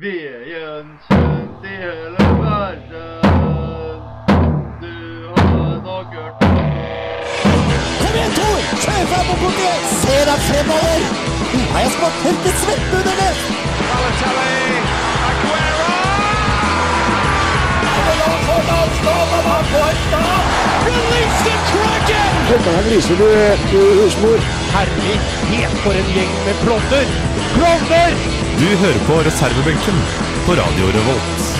Veien 0.00 0.98
kjent 1.06 1.64
i 1.64 1.74
hele 1.82 2.24
verden. 2.40 3.20
Du 4.80 5.28
har 5.36 5.82
nok 5.84 6.06
hørt 6.16 6.42
om 6.42 6.56
Kom 8.00 8.14
igjen, 8.16 8.32
Tor! 8.38 8.60
Kjør 8.84 9.04
frem 9.12 9.26
på 9.28 9.36
punktet! 9.42 9.80
Se 10.00 10.16
deg 10.30 10.38
fremover! 10.48 11.00
Nå 11.52 11.60
har 11.74 11.84
jeg 11.84 11.92
smakt 11.98 12.24
helt 12.24 12.40
til 12.46 12.54
svette 12.62 13.02
under 13.02 13.14
det! 13.20 13.32
Du 28.60 28.68
hører 28.84 29.00
på 29.08 29.16
reservebenken 29.30 30.04
på 30.44 30.60
Radio 30.60 30.92
Revolt. 30.98 31.51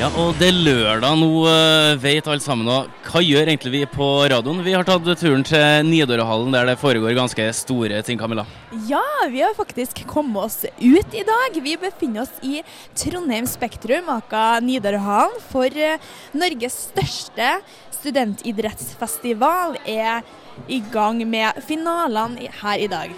Ja, 0.00 0.06
og 0.16 0.38
det 0.40 0.46
er 0.48 0.56
lørdag 0.64 1.18
nå, 1.20 1.26
eh, 1.44 1.98
vet 2.00 2.24
alle 2.24 2.40
sammen. 2.40 2.64
Og 2.72 2.86
hva 3.04 3.20
gjør 3.20 3.50
egentlig 3.50 3.72
vi 3.74 3.80
på 3.84 4.06
radioen? 4.32 4.62
Vi 4.64 4.72
har 4.72 4.86
tatt 4.88 5.04
turen 5.04 5.44
til 5.44 5.84
Nidarøhallen, 5.84 6.54
der 6.56 6.70
det 6.70 6.78
foregår 6.80 7.12
ganske 7.18 7.50
store 7.52 8.00
ting, 8.00 8.16
Camilla. 8.16 8.46
Ja, 8.88 9.04
vi 9.28 9.44
har 9.44 9.52
faktisk 9.52 10.00
kommet 10.08 10.40
oss 10.40 10.64
ut 10.64 11.12
i 11.12 11.26
dag. 11.28 11.60
Vi 11.60 11.76
befinner 11.76 12.24
oss 12.24 12.32
i 12.40 12.62
Trondheim 12.96 13.44
Spektrum, 13.44 14.08
aka 14.08 14.64
Nidarøhallen. 14.64 15.36
For 15.52 15.68
eh, 15.68 16.00
Norges 16.32 16.86
største 16.88 17.58
studentidrettsfestival 18.00 19.82
er 19.84 20.24
i 20.64 20.80
gang 20.80 21.20
med 21.28 21.60
finalene 21.68 22.48
her 22.62 22.80
i 22.80 22.88
dag. 22.88 23.12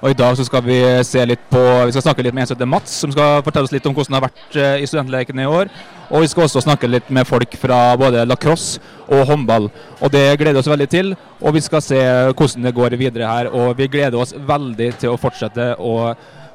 Og 0.00 0.10
I 0.10 0.16
dag 0.16 0.36
så 0.36 0.44
skal 0.46 0.62
vi 0.64 0.78
se 1.04 1.22
litt 1.28 1.42
på, 1.52 1.60
vi 1.86 1.92
skal 1.92 2.04
snakke 2.06 2.24
litt 2.24 2.34
med 2.36 2.44
en 2.44 2.50
som 2.50 2.56
heter 2.56 2.68
Mats, 2.70 2.94
som 3.02 3.12
skal 3.12 3.42
fortelle 3.44 3.68
oss 3.68 3.74
litt 3.74 3.86
om 3.88 3.94
hvordan 3.96 4.14
det 4.14 4.18
har 4.20 4.26
vært 4.28 4.56
eh, 4.56 4.82
i 4.84 4.88
studentlekene 4.88 5.44
i 5.44 5.50
år. 5.50 5.70
Og 6.10 6.24
vi 6.24 6.30
skal 6.32 6.46
også 6.46 6.62
snakke 6.64 6.88
litt 6.90 7.10
med 7.12 7.28
folk 7.28 7.54
fra 7.60 7.78
både 8.00 8.24
lacrosse 8.26 8.80
og 9.08 9.24
håndball. 9.28 9.68
Og 10.00 10.10
Det 10.12 10.24
gleder 10.40 10.58
vi 10.58 10.62
oss 10.64 10.72
veldig 10.72 10.88
til. 10.90 11.12
Og 11.40 11.54
vi 11.54 11.62
skal 11.64 11.84
se 11.84 12.00
hvordan 12.32 12.66
det 12.66 12.74
går 12.74 12.96
videre 13.00 13.28
her. 13.30 13.52
Og 13.52 13.76
vi 13.78 13.88
gleder 13.92 14.18
oss 14.18 14.34
veldig 14.34 14.90
til 15.04 15.12
å 15.12 15.20
fortsette 15.20 15.74
å, 15.78 15.94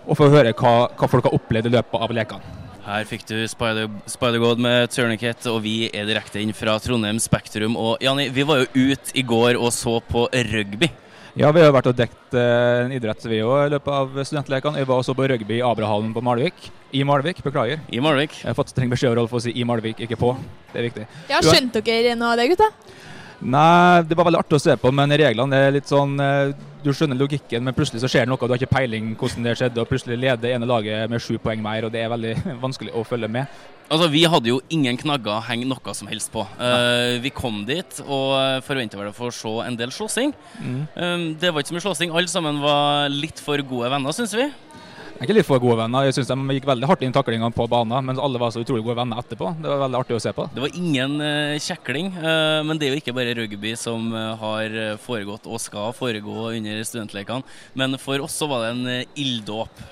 å 0.06 0.18
få 0.18 0.30
høre 0.34 0.54
hva, 0.58 0.76
hva 0.98 1.10
folk 1.12 1.30
har 1.30 1.38
opplevd 1.38 1.72
i 1.72 1.76
løpet 1.78 2.06
av 2.08 2.16
lekene. 2.18 2.62
Her 2.86 3.08
fikk 3.10 3.24
du 3.26 3.38
Spider- 3.50 3.90
Spider-God 4.06 4.60
med 4.62 4.92
Turniket, 4.94 5.48
og 5.50 5.64
vi 5.64 5.88
er 5.90 6.06
direkte 6.06 6.38
inn 6.44 6.52
fra 6.54 6.76
Trondheim 6.78 7.18
Spektrum. 7.18 7.74
Og 7.82 8.04
Janni, 8.04 8.28
vi 8.30 8.46
var 8.46 8.62
jo 8.62 8.92
ute 8.92 9.16
i 9.18 9.24
går 9.26 9.58
og 9.58 9.72
så 9.74 9.98
på 10.06 10.28
rugby. 10.52 10.92
Ja, 11.36 11.50
vi 11.52 11.60
har 11.60 11.74
vært 11.76 11.90
og 11.92 11.98
dekt 12.00 12.36
eh, 12.38 12.86
en 12.86 12.94
idrett 12.96 13.26
vi 13.28 13.42
òg 13.44 13.66
i 13.66 13.72
løpet 13.74 13.92
av 13.92 14.14
studentlekene. 14.24 14.80
Jeg 14.80 14.88
var 14.88 15.02
også 15.02 15.16
på 15.18 15.26
rugby 15.28 15.58
i 15.58 15.64
Abrahallen 15.68 16.14
på 16.16 16.22
Malvik. 16.24 16.70
I 16.96 17.02
Malvik, 17.04 17.42
beklager. 17.44 17.82
I 17.92 18.00
Malvik. 18.00 18.38
Jeg 18.40 18.48
har 18.48 18.56
fått 18.56 18.72
streng 18.72 18.94
beskjed 18.94 19.12
av 19.12 19.18
Rolf 19.20 19.34
å 19.36 19.42
si 19.44 19.52
i 19.52 19.66
Malvik, 19.68 20.00
ikke 20.06 20.16
på. 20.22 20.30
Det 20.72 20.80
er 20.80 20.88
viktig. 20.88 21.08
Ja, 21.28 21.42
har- 21.42 21.50
Skjønte 21.50 21.82
dere 21.84 22.16
noe 22.16 22.32
av 22.32 22.40
det, 22.40 22.48
gutta? 22.54 22.70
Nei, 23.44 24.02
det 24.08 24.16
var 24.16 24.30
veldig 24.30 24.40
artig 24.46 24.56
å 24.56 24.64
se 24.64 24.78
på, 24.80 24.94
men 24.96 25.12
reglene 25.12 25.60
er 25.68 25.76
litt 25.76 25.92
sånn 25.92 26.16
eh, 26.24 26.54
Du 26.86 26.92
skjønner 26.94 27.18
logikken, 27.18 27.64
men 27.66 27.74
plutselig 27.74 28.04
så 28.04 28.10
skjer 28.12 28.28
det 28.28 28.30
noe, 28.30 28.38
du 28.38 28.52
har 28.54 28.62
ikke 28.62 28.76
peiling 28.76 29.16
hvordan 29.18 29.48
det 29.48 29.56
skjedde, 29.58 29.82
og 29.82 29.90
plutselig 29.90 30.20
leder 30.22 30.54
ene 30.54 30.68
laget 30.70 31.10
med 31.10 31.24
sju 31.24 31.40
poeng 31.42 31.64
mer, 31.66 31.88
og 31.88 31.94
det 31.96 32.04
er 32.04 32.12
veldig 32.14 32.36
vanskelig 32.66 32.94
å 32.94 33.02
følge 33.08 33.30
med. 33.32 33.64
Altså, 33.86 34.10
Vi 34.10 34.22
hadde 34.30 34.50
jo 34.50 34.60
ingen 34.74 34.98
knagger 34.98 35.36
å 35.36 35.44
henge 35.46 35.66
noe 35.70 35.96
som 35.98 36.10
helst 36.10 36.32
på. 36.34 36.46
Uh, 36.58 37.18
vi 37.22 37.32
kom 37.34 37.64
dit 37.66 38.00
og 38.06 38.62
forventa 38.66 38.98
vel 39.02 39.10
å 39.10 39.18
få 39.18 39.32
se 39.34 39.54
en 39.66 39.78
del 39.78 39.94
slåssing. 39.94 40.34
Eh, 40.62 41.26
det 41.42 41.52
var 41.54 41.62
ikke 41.62 41.74
så 41.74 41.78
mye 41.78 41.86
slåssing. 41.86 42.14
Alle 42.14 42.30
sammen 42.32 42.62
var 42.64 43.10
litt 43.14 43.42
for 43.42 43.62
gode 43.66 43.92
venner, 43.94 44.16
syns 44.16 44.34
vi. 44.38 44.48
Ikke 45.24 45.36
litt 45.38 45.48
for 45.48 45.62
gode 45.64 45.78
venner. 45.80 46.04
Jeg 46.10 46.18
syns 46.18 46.28
de 46.28 46.36
gikk 46.58 46.66
veldig 46.68 46.88
hardt 46.90 47.04
inn 47.06 47.14
i 47.14 47.16
taklingene 47.16 47.48
på 47.56 47.66
banen, 47.72 48.04
men 48.10 48.20
alle 48.20 48.40
var 48.42 48.52
så 48.52 48.60
utrolig 48.66 48.84
gode 48.84 48.98
venner 49.00 49.22
etterpå. 49.22 49.54
Det 49.64 49.70
var 49.72 49.80
veldig 49.86 50.00
artig 50.02 50.18
å 50.18 50.22
se 50.26 50.34
på. 50.36 50.48
Det 50.52 50.64
var 50.66 50.76
ingen 50.76 51.14
eh, 51.24 51.56
kjekling, 51.64 52.10
eh, 52.20 52.60
men 52.68 52.82
det 52.82 52.90
er 52.90 52.96
jo 52.98 53.00
ikke 53.00 53.16
bare 53.16 53.36
rugby 53.38 53.72
som 53.80 54.10
eh, 54.12 54.34
har 54.42 54.76
foregått 55.06 55.48
og 55.48 55.62
skal 55.64 55.96
foregå 55.96 56.50
under 56.52 56.84
studentlekene. 56.84 57.48
Men 57.80 57.96
for 58.02 58.20
oss 58.28 58.36
så 58.42 58.50
var 58.52 58.66
det 58.66 58.74
en 58.76 59.06
ilddåp. 59.16 59.86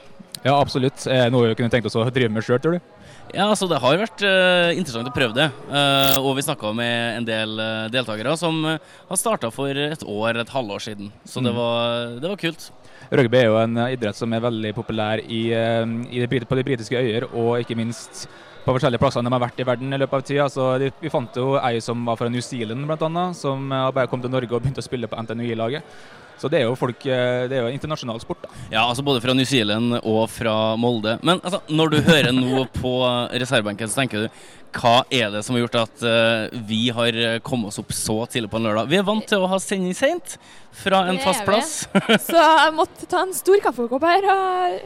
Ja, 0.44 0.58
absolutt. 0.60 1.06
Noe 1.32 1.54
vi 1.54 1.56
kunne 1.56 1.72
tenkt 1.72 1.88
oss 1.88 1.96
å 1.96 2.04
drive 2.12 2.34
med 2.36 2.44
sjøl, 2.44 2.60
tror 2.60 2.76
du? 2.76 2.90
Ja, 3.34 3.46
altså 3.48 3.66
Det 3.72 3.80
har 3.80 3.96
vært 3.98 4.22
uh, 4.28 4.74
interessant 4.76 5.08
å 5.08 5.14
prøve 5.16 5.34
det. 5.38 5.46
Uh, 5.72 6.20
og 6.20 6.36
vi 6.36 6.44
snakka 6.44 6.74
med 6.76 7.22
en 7.22 7.26
del 7.26 7.54
uh, 7.58 7.88
deltakere 7.94 8.36
som 8.38 8.60
har 8.68 9.18
starta 9.18 9.48
for 9.56 9.72
et 9.72 10.04
år, 10.04 10.42
et 10.44 10.52
halvår 10.52 10.84
siden. 10.84 11.14
Så 11.24 11.40
det, 11.40 11.54
Mm. 11.56 11.62
var, 11.62 12.12
det 12.20 12.30
var 12.34 12.42
kult. 12.44 12.68
Rugby 13.12 13.40
er 13.40 13.50
jo 13.50 13.60
en 13.62 13.78
eh, 13.84 13.94
idrett 13.98 14.18
som 14.18 14.34
er 14.34 14.44
veldig 14.44 14.74
populær 14.78 15.22
i, 15.24 15.44
eh, 15.56 15.84
i 16.10 16.24
de, 16.24 16.42
på 16.48 16.58
de 16.60 16.66
britiske 16.66 16.98
øyer, 17.00 17.28
og 17.32 17.60
ikke 17.62 17.78
minst 17.80 18.26
på 18.64 18.72
forskjellige 18.72 19.02
plasser 19.02 19.26
de 19.26 19.34
har 19.34 19.44
vært 19.44 19.60
i 19.60 19.68
verden 19.68 19.94
i 19.94 20.00
løpet 20.00 20.20
av 20.20 20.26
tida. 20.28 20.50
Så 20.52 20.72
de, 20.82 20.90
vi 21.02 21.12
fant 21.12 21.36
jo 21.38 21.58
ei 21.60 21.82
som 21.84 22.06
var 22.08 22.20
fra 22.20 22.32
New 22.32 22.44
Zealand, 22.44 22.90
annet, 22.94 23.40
som 23.40 23.72
eh, 23.72 23.88
bare 23.96 24.10
kom 24.12 24.24
til 24.24 24.34
Norge 24.34 24.54
og 24.54 24.64
begynte 24.64 24.84
å 24.84 24.88
spille 24.88 25.10
på 25.12 25.20
NTNUI-laget. 25.20 25.96
Så 26.42 26.50
det 26.50 26.60
er 26.60 26.66
jo 26.66 26.76
folk, 26.76 26.98
det 27.06 27.54
er 27.56 27.62
jo 27.62 27.70
internasjonal 27.72 28.18
sport, 28.20 28.42
da. 28.42 28.50
Ja, 28.72 28.82
altså 28.90 29.04
både 29.06 29.22
fra 29.22 29.36
New 29.38 29.46
Zealand 29.48 30.00
og 30.02 30.26
fra 30.34 30.74
Molde. 30.82 31.14
Men 31.22 31.38
altså, 31.38 31.60
når 31.70 31.94
du 31.94 31.98
hører 32.08 32.32
nå 32.34 32.66
på 32.74 32.94
reservebenken, 33.38 33.88
så 33.88 34.02
tenker 34.02 34.26
du 34.26 34.42
hva 34.74 35.04
er 35.14 35.30
det 35.34 35.44
som 35.46 35.56
har 35.56 35.66
gjort 35.66 35.80
at 35.84 36.04
eh, 36.10 36.58
vi 36.70 36.88
har 36.96 37.20
kommet 37.46 37.72
oss 37.72 37.82
opp 37.82 37.94
så 37.96 38.24
tidlig 38.32 38.52
på 38.52 38.60
en 38.60 38.68
lørdag? 38.70 38.90
Vi 38.92 39.00
er 39.00 39.08
vant 39.08 39.28
til 39.30 39.46
å 39.46 39.52
ha 39.52 39.60
sending 39.62 39.96
seint 39.98 40.38
fra 40.84 41.06
en 41.12 41.22
fast 41.22 41.46
plass. 41.48 41.74
Så 42.28 42.38
jeg 42.38 42.76
måtte 42.76 43.08
ta 43.10 43.22
en 43.24 43.36
stor 43.38 43.62
kaffekopp 43.64 44.06
her 44.08 44.28
og 44.34 44.82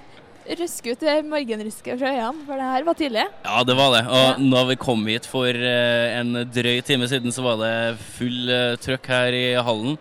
røske 0.57 0.93
ut 0.95 1.01
det 1.03 1.15
morgenrysket 1.27 1.99
fra 1.99 2.11
øynene, 2.13 2.45
for 2.47 2.59
det 2.59 2.67
her 2.71 2.85
var 2.87 2.97
tidlig. 2.99 3.25
Ja, 3.43 3.63
det 3.67 3.75
var 3.77 3.91
det. 3.95 4.03
Og 4.19 4.43
når 4.43 4.69
vi 4.71 4.77
kom 4.79 5.03
hit 5.09 5.27
for 5.27 5.47
eh, 5.49 6.19
en 6.19 6.43
drøy 6.53 6.79
time 6.87 7.09
siden, 7.09 7.33
så 7.35 7.43
var 7.45 7.59
det 7.63 7.73
full 8.17 8.53
eh, 8.53 8.77
trøkk 8.83 9.11
her 9.11 9.35
i 9.35 9.45
hallen. 9.59 9.97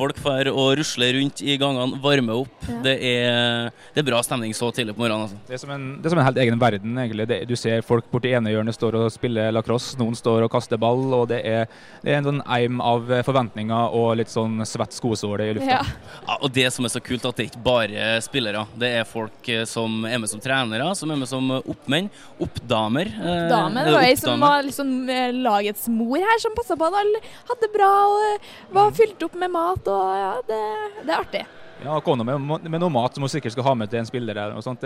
Folk 0.00 0.16
får 0.24 0.48
og 0.50 0.70
rusler 0.80 1.12
rundt 1.18 1.42
i 1.44 1.56
gangene, 1.60 1.98
varmer 2.00 2.42
opp. 2.46 2.66
Ja. 2.66 2.78
Det, 2.86 2.94
er, 3.10 3.70
det 3.94 4.00
er 4.02 4.06
bra 4.08 4.20
stemning 4.24 4.54
så 4.56 4.70
tidlig 4.72 4.94
på 4.96 5.02
morgenen. 5.04 5.26
altså. 5.28 5.36
Det 5.48 5.58
er 5.58 5.60
som 5.60 5.72
en, 5.74 5.86
det 6.00 6.08
er 6.08 6.14
som 6.14 6.20
en 6.22 6.26
helt 6.30 6.40
egen 6.40 6.60
verden, 6.62 6.96
egentlig. 7.04 7.26
Det, 7.28 7.40
du 7.50 7.54
ser 7.60 7.84
folk 7.86 8.08
borti 8.12 8.32
ene 8.36 8.52
hjørnet 8.54 8.76
står 8.76 8.96
og 9.02 9.08
spiller 9.12 9.52
lacrosse, 9.52 9.98
noen 10.00 10.16
står 10.16 10.46
og 10.46 10.52
kaster 10.54 10.80
ball, 10.80 11.02
og 11.18 11.26
det 11.32 11.42
er, 11.46 11.68
det 12.00 12.14
er 12.14 12.20
en 12.22 12.30
sånn 12.30 12.42
eim 12.56 12.80
av 12.84 13.10
forventninger 13.26 13.96
og 14.00 14.14
litt 14.22 14.32
sånn 14.32 14.62
svett 14.68 14.96
skosåle 14.96 15.50
i 15.50 15.56
lufta. 15.58 15.80
Ja. 15.80 15.82
Ja, 16.26 16.38
og 16.40 16.48
det 16.56 16.66
som 16.72 16.86
er 16.88 16.92
så 16.94 17.02
kult, 17.04 17.26
at 17.28 17.36
det 17.36 17.50
ikke 17.50 17.62
bare 17.64 18.00
er 18.16 18.24
spillere. 18.24 18.64
Det 18.80 18.90
er 19.02 19.06
folk 19.08 19.48
eh, 19.52 19.66
som 19.68 20.00
er 20.08 20.20
med 20.22 20.30
som 20.32 20.40
trenere, 20.42 20.88
som 20.96 21.12
er 21.12 21.20
med 21.20 21.28
som 21.30 21.52
oppmenn. 21.60 22.08
Oppdamer. 22.40 23.10
eh, 23.20 23.46
det 23.50 23.60
er 23.60 23.92
var 23.92 24.06
ei 24.06 24.16
som 24.20 24.40
var 24.40 24.64
liksom 24.66 24.92
eh, 25.12 25.28
lagets 25.36 25.88
mor 25.92 26.16
her, 26.20 26.40
som 26.42 26.56
passa 26.56 26.78
på 26.78 26.88
at 26.88 26.98
alle 27.02 27.20
hadde 27.50 27.60
det 27.66 27.72
bra 27.74 27.90
og 28.08 28.26
eh, 28.30 28.50
var 28.76 28.94
fylt 28.96 29.26
opp 29.26 29.36
med 29.40 29.52
mat. 29.52 29.89
Og 29.90 30.12
ja, 30.16 30.34
Det, 30.48 30.60
det 31.06 31.10
er 31.14 31.18
artig. 31.24 31.46
Ja, 31.80 31.94
og 31.96 32.02
kona 32.04 32.20
med, 32.28 32.42
med 32.68 32.76
noe 32.82 32.92
mat 32.92 33.14
som 33.16 33.24
hun 33.24 33.30
sikkert 33.32 33.54
skal 33.54 33.64
ha 33.64 33.72
med 33.72 33.88
til 33.88 34.02
en 34.02 34.04
spiller. 34.08 34.36
noe 34.52 34.60
sånt. 34.60 34.82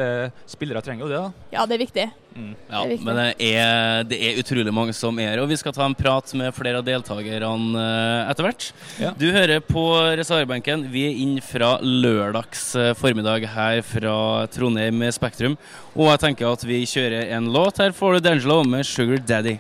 Spillere 0.47 0.79
trenger 0.79 1.03
jo 1.03 1.09
det, 1.11 1.19
da. 1.25 1.49
Ja, 1.57 1.65
det 1.67 1.75
er 1.75 1.81
viktig. 1.83 2.05
Ja, 2.07 2.45
Det 2.69 2.77
er 2.79 2.93
viktig. 2.93 3.07
men 3.09 3.19
det 3.19 3.49
er, 3.49 4.05
det 4.07 4.19
er 4.29 4.39
utrolig 4.39 4.75
mange 4.77 4.95
som 4.95 5.19
er 5.19 5.33
her, 5.33 5.43
og 5.43 5.49
vi 5.51 5.59
skal 5.59 5.75
ta 5.75 5.83
en 5.89 5.97
prat 5.99 6.31
med 6.39 6.55
flere 6.55 6.79
av 6.79 6.87
deltakerne 6.87 7.83
eh, 7.83 8.31
etter 8.31 8.47
hvert. 8.47 8.69
Ja. 9.03 9.11
Du 9.19 9.27
hører 9.35 9.59
på 9.67 9.85
reservebenken. 10.23 10.87
Vi 10.95 11.03
er 11.09 11.19
inn 11.27 11.35
fra 11.43 11.75
lørdags 11.83 12.63
eh, 12.79 12.93
formiddag 12.95 13.49
her 13.57 13.83
fra 13.83 14.47
Trondheim 14.55 15.03
Spektrum. 15.19 15.59
Og 15.99 16.13
jeg 16.15 16.23
tenker 16.29 16.53
at 16.55 16.63
vi 16.63 16.85
kjører 16.87 17.35
en 17.35 17.51
låt. 17.51 17.83
Her 17.83 17.91
får 17.91 18.21
du 18.21 18.29
D'Angelo 18.29 18.63
med 18.63 18.87
'Sugar 18.87 19.19
Daddy'. 19.19 19.59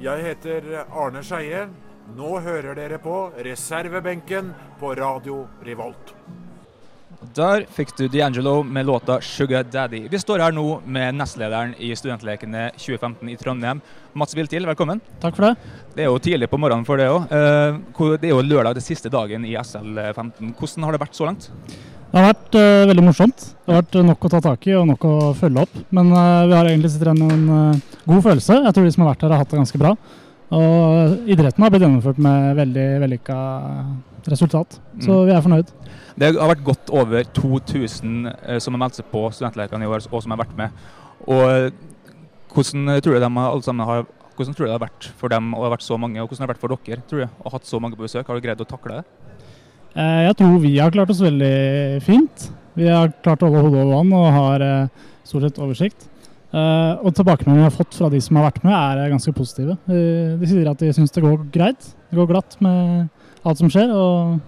Jeg 0.00 0.22
heter 0.22 0.84
Arne 0.86 1.26
Skeie. 1.26 1.66
Nå 2.16 2.30
hører 2.42 2.74
dere 2.74 2.96
på 2.98 3.16
reservebenken 3.44 4.48
på 4.80 4.88
Radio 4.98 5.44
Revolt. 5.62 6.14
Der 7.36 7.62
fikk 7.70 7.92
du 7.98 8.08
D'Angelo 8.08 8.62
med 8.64 8.86
låta 8.86 9.20
'Sugar 9.20 9.62
Daddy'. 9.62 10.08
Vi 10.10 10.18
står 10.18 10.40
her 10.42 10.52
nå 10.52 10.80
med 10.86 11.14
nestlederen 11.14 11.74
i 11.78 11.92
Studentlekene 11.94 12.70
2015 12.74 13.28
i 13.28 13.36
Trondheim. 13.36 13.80
Mats 14.14 14.34
Viltil, 14.34 14.66
velkommen. 14.66 15.00
Takk 15.20 15.36
for 15.36 15.46
det. 15.46 15.56
Det 15.94 16.02
er 16.02 16.10
jo 16.10 16.18
tidlig 16.18 16.50
på 16.50 16.58
morgenen 16.58 16.84
for 16.84 16.96
det 16.96 17.06
òg. 17.06 17.28
Det 18.18 18.26
er 18.26 18.34
jo 18.34 18.42
lørdag, 18.42 18.74
det 18.74 18.82
siste 18.82 19.08
dagen 19.08 19.44
i 19.44 19.54
SL15. 19.54 20.54
Hvordan 20.58 20.84
har 20.84 20.92
det 20.92 21.00
vært 21.00 21.14
så 21.14 21.28
langt? 21.28 21.50
Det 22.10 22.18
har 22.18 22.32
vært 22.32 22.56
uh, 22.58 22.88
veldig 22.90 23.04
morsomt. 23.06 23.38
Det 23.38 23.70
har 23.70 23.84
vært 23.84 23.94
eh, 23.94 24.02
nok 24.08 24.24
å 24.26 24.30
ta 24.32 24.40
tak 24.42 24.66
i 24.66 24.74
og 24.74 24.88
nok 24.88 25.04
å 25.06 25.14
følge 25.38 25.62
opp. 25.62 25.76
Men 25.94 26.10
uh, 26.10 26.48
vi 26.50 26.56
har 26.58 26.66
egentlig 26.66 26.90
sitter 26.90 27.12
igjen 27.12 27.22
med 27.22 27.36
en 27.36 27.76
uh, 27.78 28.00
god 28.10 28.24
følelse. 28.24 28.56
Jeg 28.64 28.74
tror 28.74 28.88
de 28.88 28.92
som 28.96 29.04
har 29.04 29.12
vært 29.12 29.22
her, 29.22 29.30
har 29.30 29.44
hatt 29.44 29.54
det 29.54 29.60
ganske 29.60 29.78
bra. 29.78 29.94
Og 30.50 31.28
idretten 31.30 31.62
har 31.62 31.70
blitt 31.70 31.84
gjennomført 31.84 32.18
med 32.18 32.56
veldig 32.58 32.86
vellykka 33.04 33.36
resultat. 34.30 34.80
Så 35.00 35.10
Mm. 35.10 35.26
vi 35.26 35.32
er 35.32 35.40
fornøyd. 35.42 35.68
Det 36.18 36.34
har 36.36 36.48
vært 36.54 36.64
godt 36.64 36.90
over 36.90 37.22
2000 37.24 38.26
eh, 38.46 38.58
som 38.58 38.74
har 38.74 38.80
meldt 38.88 38.96
seg 38.96 39.04
på 39.12 39.30
Studentlekene 39.32 39.82
i 39.84 39.86
år, 39.86 40.06
og 40.12 40.22
som 40.22 40.30
har 40.32 40.38
vært 40.44 40.56
med. 40.56 40.70
Og 41.26 41.72
hvordan 42.52 43.00
tror 43.00 43.14
du 43.14 43.20
de 43.20 43.26
alle 43.38 43.62
sammen 43.62 43.86
har 43.86 44.06
hvordan 44.36 44.54
tror 44.56 44.64
du 44.66 44.70
det 44.72 44.78
har 44.80 44.88
vært 44.88 45.06
for 45.20 45.28
dem 45.28 45.54
og 45.54 45.64
har 45.66 45.76
vært 45.76 45.84
så 45.84 45.98
mange, 46.00 46.16
og 46.20 46.28
hvordan 46.28 46.40
har 46.40 46.46
det 46.48 46.54
vært 46.56 46.62
for 46.64 46.68
dere 46.72 47.02
tror 47.08 47.20
du, 47.20 47.24
å 47.26 47.44
ha 47.44 47.50
hatt 47.50 47.66
så 47.68 47.80
mange 47.80 47.96
på 47.96 48.06
besøk? 48.06 48.26
Har 48.26 48.34
du 48.34 48.40
greid 48.40 48.58
å 48.60 48.66
takle 48.66 48.96
det? 48.96 49.04
Eh, 49.96 50.26
Jeg 50.28 50.36
tror 50.36 50.58
vi 50.60 50.78
har 50.78 50.90
klart 50.90 51.10
oss 51.10 51.20
veldig 51.20 52.02
fint. 52.02 52.50
Vi 52.74 52.86
har 52.88 53.12
klart 53.22 53.42
å 53.42 53.50
holde 53.50 53.62
hodet 53.68 53.84
over 53.84 53.94
vann 53.98 54.12
og 54.12 54.32
har 54.32 54.60
eh, 54.62 54.88
stort 55.24 55.42
sett 55.42 55.58
oversikt. 55.60 56.08
Eh, 56.50 56.94
og 57.06 57.14
tilbakemeldingene 57.14 57.62
vi 57.62 57.68
har 57.68 57.74
fått 57.76 57.94
fra 57.94 58.08
de 58.10 58.18
som 58.22 58.38
har 58.40 58.48
vært 58.48 58.64
med, 58.66 58.74
er 58.74 59.12
ganske 59.12 59.34
positive. 59.36 59.76
Eh, 59.86 60.34
de 60.40 60.50
sier 60.50 60.70
at 60.70 60.82
de 60.82 60.90
syns 60.96 61.14
det 61.14 61.22
går 61.22 61.44
greit. 61.54 61.92
Det 62.10 62.18
går 62.18 62.30
glatt 62.32 62.56
med 62.64 63.08
alt 63.46 63.62
som 63.62 63.70
skjer, 63.70 63.92
og 63.94 64.40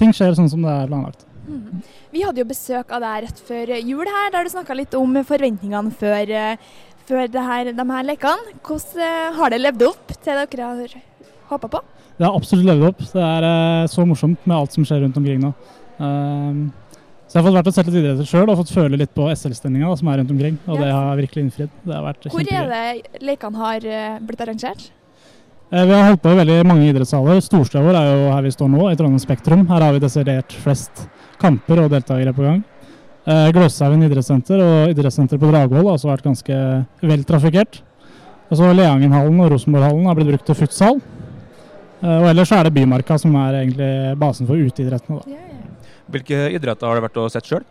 ting 0.00 0.14
skjer 0.14 0.36
sånn 0.38 0.50
som 0.52 0.62
det 0.62 0.70
er 0.70 0.90
planlagt. 0.90 1.26
Mm. 1.42 1.82
Vi 2.14 2.22
hadde 2.22 2.38
jo 2.38 2.48
besøk 2.48 2.92
av 2.94 3.02
deg 3.02 3.24
rett 3.26 3.42
før 3.48 3.74
jul 3.80 4.06
her, 4.06 4.30
der 4.34 4.46
du 4.46 4.52
snakka 4.52 4.76
litt 4.78 4.94
om 4.94 5.18
forventningene 5.26 5.94
før, 5.98 6.30
eh, 6.30 6.68
før 7.08 7.26
det 7.26 7.46
her, 7.48 7.72
de 7.74 7.88
her 7.90 8.06
lekene. 8.06 8.58
Hvordan 8.62 9.40
har 9.40 9.50
det 9.50 9.64
levd 9.64 9.88
opp 9.88 10.14
til 10.22 10.38
dere 10.44 10.68
har 10.68 11.00
håpa 11.50 11.68
på? 11.68 11.82
Det 12.18 12.28
har 12.28 12.36
absolutt 12.36 12.68
levd 12.68 12.86
opp. 12.92 13.02
Det 13.12 13.24
er 13.24 13.46
uh, 13.48 13.90
så 13.90 14.04
morsomt 14.06 14.46
med 14.46 14.56
alt 14.56 14.76
som 14.76 14.86
skjer 14.86 15.02
rundt 15.02 15.18
omkring 15.18 15.42
nå. 15.42 15.52
Um, 15.98 16.68
så 17.32 17.38
jeg 17.38 17.40
har 17.40 17.46
fått 17.48 17.56
vært 17.56 17.68
og 17.70 17.74
sett 17.78 17.86
litt 17.88 17.96
idretter 18.02 18.26
sjøl 18.28 18.50
og 18.52 18.58
fått 18.60 18.72
føle 18.76 18.98
litt 19.00 19.12
på 19.16 19.24
SL-stemninga 19.32 19.94
som 19.96 20.08
er 20.12 20.18
rundt 20.20 20.30
omkring. 20.34 20.58
Og 20.68 20.76
Ja. 20.76 20.80
det 20.84 20.90
har 20.92 21.16
virkelig 21.16 21.42
innfridd. 21.46 21.70
Det 21.86 21.94
har 21.96 22.02
vært 22.04 22.26
Hvor 22.28 22.40
er 22.44 22.66
det 22.68 23.22
lekene 23.24 23.56
har 23.56 23.86
eh, 23.88 24.18
blitt 24.20 24.40
arrangert? 24.44 24.90
Eh, 25.72 25.84
Vi 25.86 25.92
har 25.96 26.04
holdt 26.10 26.20
på 26.20 26.28
i 26.28 26.36
veldig 26.44 26.66
mange 26.68 26.84
idrettshaller. 26.92 27.40
Storstua 27.40 27.80
vår 27.80 27.96
er 27.96 28.10
jo 28.12 28.32
her 28.34 28.42
vi 28.42 28.50
står 28.52 28.68
nå, 28.68 28.90
i 28.92 28.96
Trondheim 28.96 29.18
Spektrum. 29.18 29.66
Her 29.66 29.80
har 29.80 29.92
vi 29.94 29.98
desidert 30.04 30.52
flest 30.52 31.08
kamper 31.40 31.80
og 31.86 31.90
deltakere 31.90 32.34
på 32.36 32.42
gang. 32.44 32.62
Eh, 33.26 33.48
Gløshaugen 33.52 34.02
idrettssenter 34.04 34.60
og 34.60 34.90
idrettssenteret 34.92 35.40
på 35.40 35.48
Dragvoll 35.50 35.86
har 35.88 35.96
også 35.96 36.10
vært 36.12 36.24
ganske 36.28 36.86
vel 37.00 37.24
trafikkert. 37.24 37.80
Og 38.50 38.58
så 38.58 38.74
Leangenhallen 38.76 39.40
og 39.40 39.52
Rosenborghallen 39.52 40.04
har 40.04 40.14
blitt 40.14 40.28
brukt 40.28 40.44
til 40.44 40.54
futsal. 40.54 41.00
Eh, 42.02 42.18
Og 42.20 42.28
ellers 42.28 42.52
er 42.52 42.64
det 42.64 42.74
Bymarka 42.74 43.18
som 43.18 43.34
er 43.36 43.64
egentlig 43.64 44.18
basen 44.18 44.46
for 44.46 44.56
uteidrettene. 44.56 45.22
da. 45.24 45.51
Hvilke 46.12 46.42
idretter 46.52 46.88
har 46.88 46.98
du 46.98 47.06
vært 47.06 47.18
og 47.22 47.30
sett 47.32 47.48
sjøl? 47.48 47.64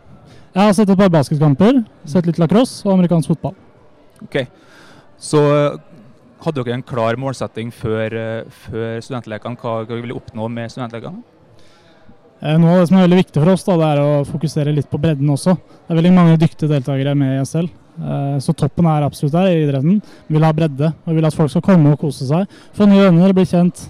Jeg 0.52 0.66
har 0.66 0.74
sett 0.76 0.90
et 0.92 0.98
par 0.98 1.10
basketkamper, 1.12 1.78
sett 2.10 2.26
litt 2.28 2.40
lacrosse 2.42 2.82
og 2.84 2.96
amerikansk 2.96 3.30
fotball. 3.32 3.54
Ok. 4.26 4.42
Så 5.22 5.40
eh, 5.40 5.76
hadde 6.44 6.64
dere 6.64 6.76
en 6.76 6.84
klar 6.86 7.16
målsetting 7.20 7.70
før, 7.72 8.16
eh, 8.18 8.56
før 8.66 8.98
studentlekene? 9.04 9.56
Hva 9.62 9.76
dere 9.86 10.02
ville 10.02 10.18
oppnå 10.18 10.48
med 10.52 10.72
studentlekene? 10.74 11.22
Eh, 12.42 12.58
Noe 12.58 12.74
av 12.74 12.82
det 12.82 12.90
som 12.90 12.98
er 12.98 13.06
veldig 13.06 13.20
viktig 13.22 13.38
for 13.38 13.52
oss, 13.54 13.64
da, 13.68 13.78
det 13.78 13.88
er 13.92 14.02
å 14.02 14.10
fokusere 14.28 14.74
litt 14.74 14.90
på 14.90 15.00
bredden 15.00 15.30
også. 15.32 15.54
Det 15.56 15.94
er 15.94 16.00
veldig 16.02 16.14
mange 16.18 16.36
dyktige 16.42 16.74
deltakere 16.74 17.14
med 17.16 17.38
i 17.38 17.46
SL. 17.46 17.70
Så 18.40 18.54
toppen 18.56 18.86
er 18.88 19.04
absolutt 19.04 19.34
der 19.34 19.50
i 19.52 19.64
idretten. 19.66 19.98
Vi 20.24 20.32
vil 20.38 20.46
ha 20.46 20.52
bredde, 20.56 20.88
og 21.04 21.10
vi 21.12 21.18
vil 21.18 21.26
at 21.28 21.34
folk 21.36 21.50
skal 21.52 21.64
komme 21.66 21.90
og 21.92 22.00
kose 22.00 22.24
seg. 22.24 22.48
Få 22.72 22.86
nye 22.88 23.02
venner, 23.04 23.34
bli 23.36 23.44
kjent. 23.44 23.82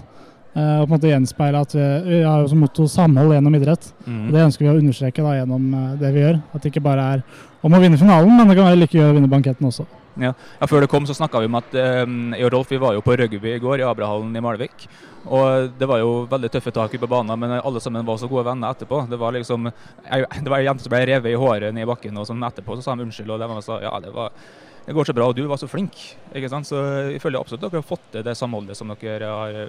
Eh, 0.55 0.77
Og 0.81 0.85
på 0.85 0.91
en 0.91 0.95
måte 0.95 1.11
gjenspeile 1.11 1.63
at 1.65 1.75
vi, 1.75 2.21
har 2.23 2.43
jo 2.43 2.51
som 2.51 2.61
motto 2.63 2.87
samhold 2.89 3.35
gjennom 3.35 3.57
idrett. 3.57 3.89
Mm. 4.05 4.27
Og 4.27 4.31
Det 4.35 4.45
ønsker 4.49 4.65
vi 4.65 4.71
å 4.71 4.77
understreke 4.79 5.25
da 5.25 5.35
gjennom 5.39 5.67
eh, 5.79 5.89
det 6.01 6.13
vi 6.15 6.23
gjør. 6.23 6.39
At 6.53 6.61
det 6.63 6.73
ikke 6.73 6.85
bare 6.85 7.09
er 7.15 7.25
om 7.63 7.73
å 7.73 7.81
vinne 7.83 7.99
finalen, 7.99 8.33
men 8.37 8.49
det 8.49 8.57
kan 8.59 8.67
være 8.67 8.81
like 8.81 8.97
gøy 8.97 9.11
å 9.11 9.17
vinne 9.17 9.31
banketten 9.31 9.69
også. 9.69 9.87
Ja. 10.19 10.33
ja, 10.59 10.67
Før 10.69 10.83
det 10.83 10.91
kom, 10.91 11.07
så 11.09 11.15
snakka 11.17 11.41
vi 11.41 11.49
om 11.49 11.57
at 11.57 11.73
eh, 11.73 12.03
jeg 12.03 12.45
og 12.45 12.53
Rolf 12.53 12.73
vi 12.73 12.81
var 12.81 12.93
jo 12.97 13.01
på 13.05 13.15
rugby 13.17 13.55
i 13.55 13.61
går, 13.61 13.81
i 13.81 13.87
Abrahallen 13.87 14.35
i 14.35 14.43
Malvik. 14.43 14.87
Og 15.23 15.71
det 15.79 15.87
var 15.87 16.01
jo 16.01 16.25
veldig 16.29 16.51
tøffe 16.51 16.73
tak 16.75 16.91
ute 16.91 17.01
på 17.01 17.09
banen, 17.09 17.39
men 17.39 17.55
alle 17.55 17.81
sammen 17.81 18.05
var 18.05 18.19
så 18.19 18.27
gode 18.27 18.43
venner 18.49 18.75
etterpå. 18.75 19.05
Det 19.09 19.19
var 19.19 19.33
liksom 19.33 19.69
jeg, 19.69 20.27
Det 20.43 20.51
var 20.51 20.59
ei 20.59 20.67
jente 20.67 20.83
som 20.83 20.91
ble 20.91 21.05
revet 21.07 21.31
i 21.31 21.39
håret 21.39 21.73
ned 21.73 21.87
i 21.87 21.89
bakken, 21.89 22.19
og 22.19 22.27
sånn 22.27 22.43
etterpå 22.43 22.75
så 22.77 22.85
sa 22.85 22.97
de 22.99 23.07
unnskyld. 23.07 23.31
Og 23.31 23.39
de 23.41 23.63
sa 23.63 23.79
ja, 23.85 23.95
det 24.03 24.11
var 24.13 24.35
det 24.83 24.91
går 24.91 25.07
så 25.07 25.13
bra, 25.15 25.29
og 25.31 25.35
du 25.37 25.45
var 25.47 25.55
så 25.55 25.67
flink. 25.71 25.95
ikke 26.35 26.49
sant? 26.51 26.67
Så 26.67 26.75
jeg 27.07 27.21
føler 27.23 27.39
absolutt 27.39 27.63
at 27.63 27.71
dere 27.71 27.79
har 27.79 27.87
fått 27.87 28.03
til 28.11 28.25
det 28.25 28.35
samholdet 28.35 28.75
som 28.75 28.91
dere 28.99 29.29
har 29.31 29.59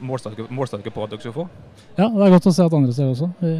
målsatt 0.00 0.36
dere 0.36 0.92
på 0.92 1.04
at 1.04 1.12
dere 1.12 1.22
skal 1.22 1.34
få. 1.34 1.46
Ja, 1.96 2.08
det 2.08 2.26
er 2.26 2.34
godt 2.34 2.48
å 2.50 2.52
se 2.54 2.64
at 2.66 2.76
andre 2.76 2.92
ser 2.96 3.12
også. 3.12 3.30
Vi, 3.40 3.54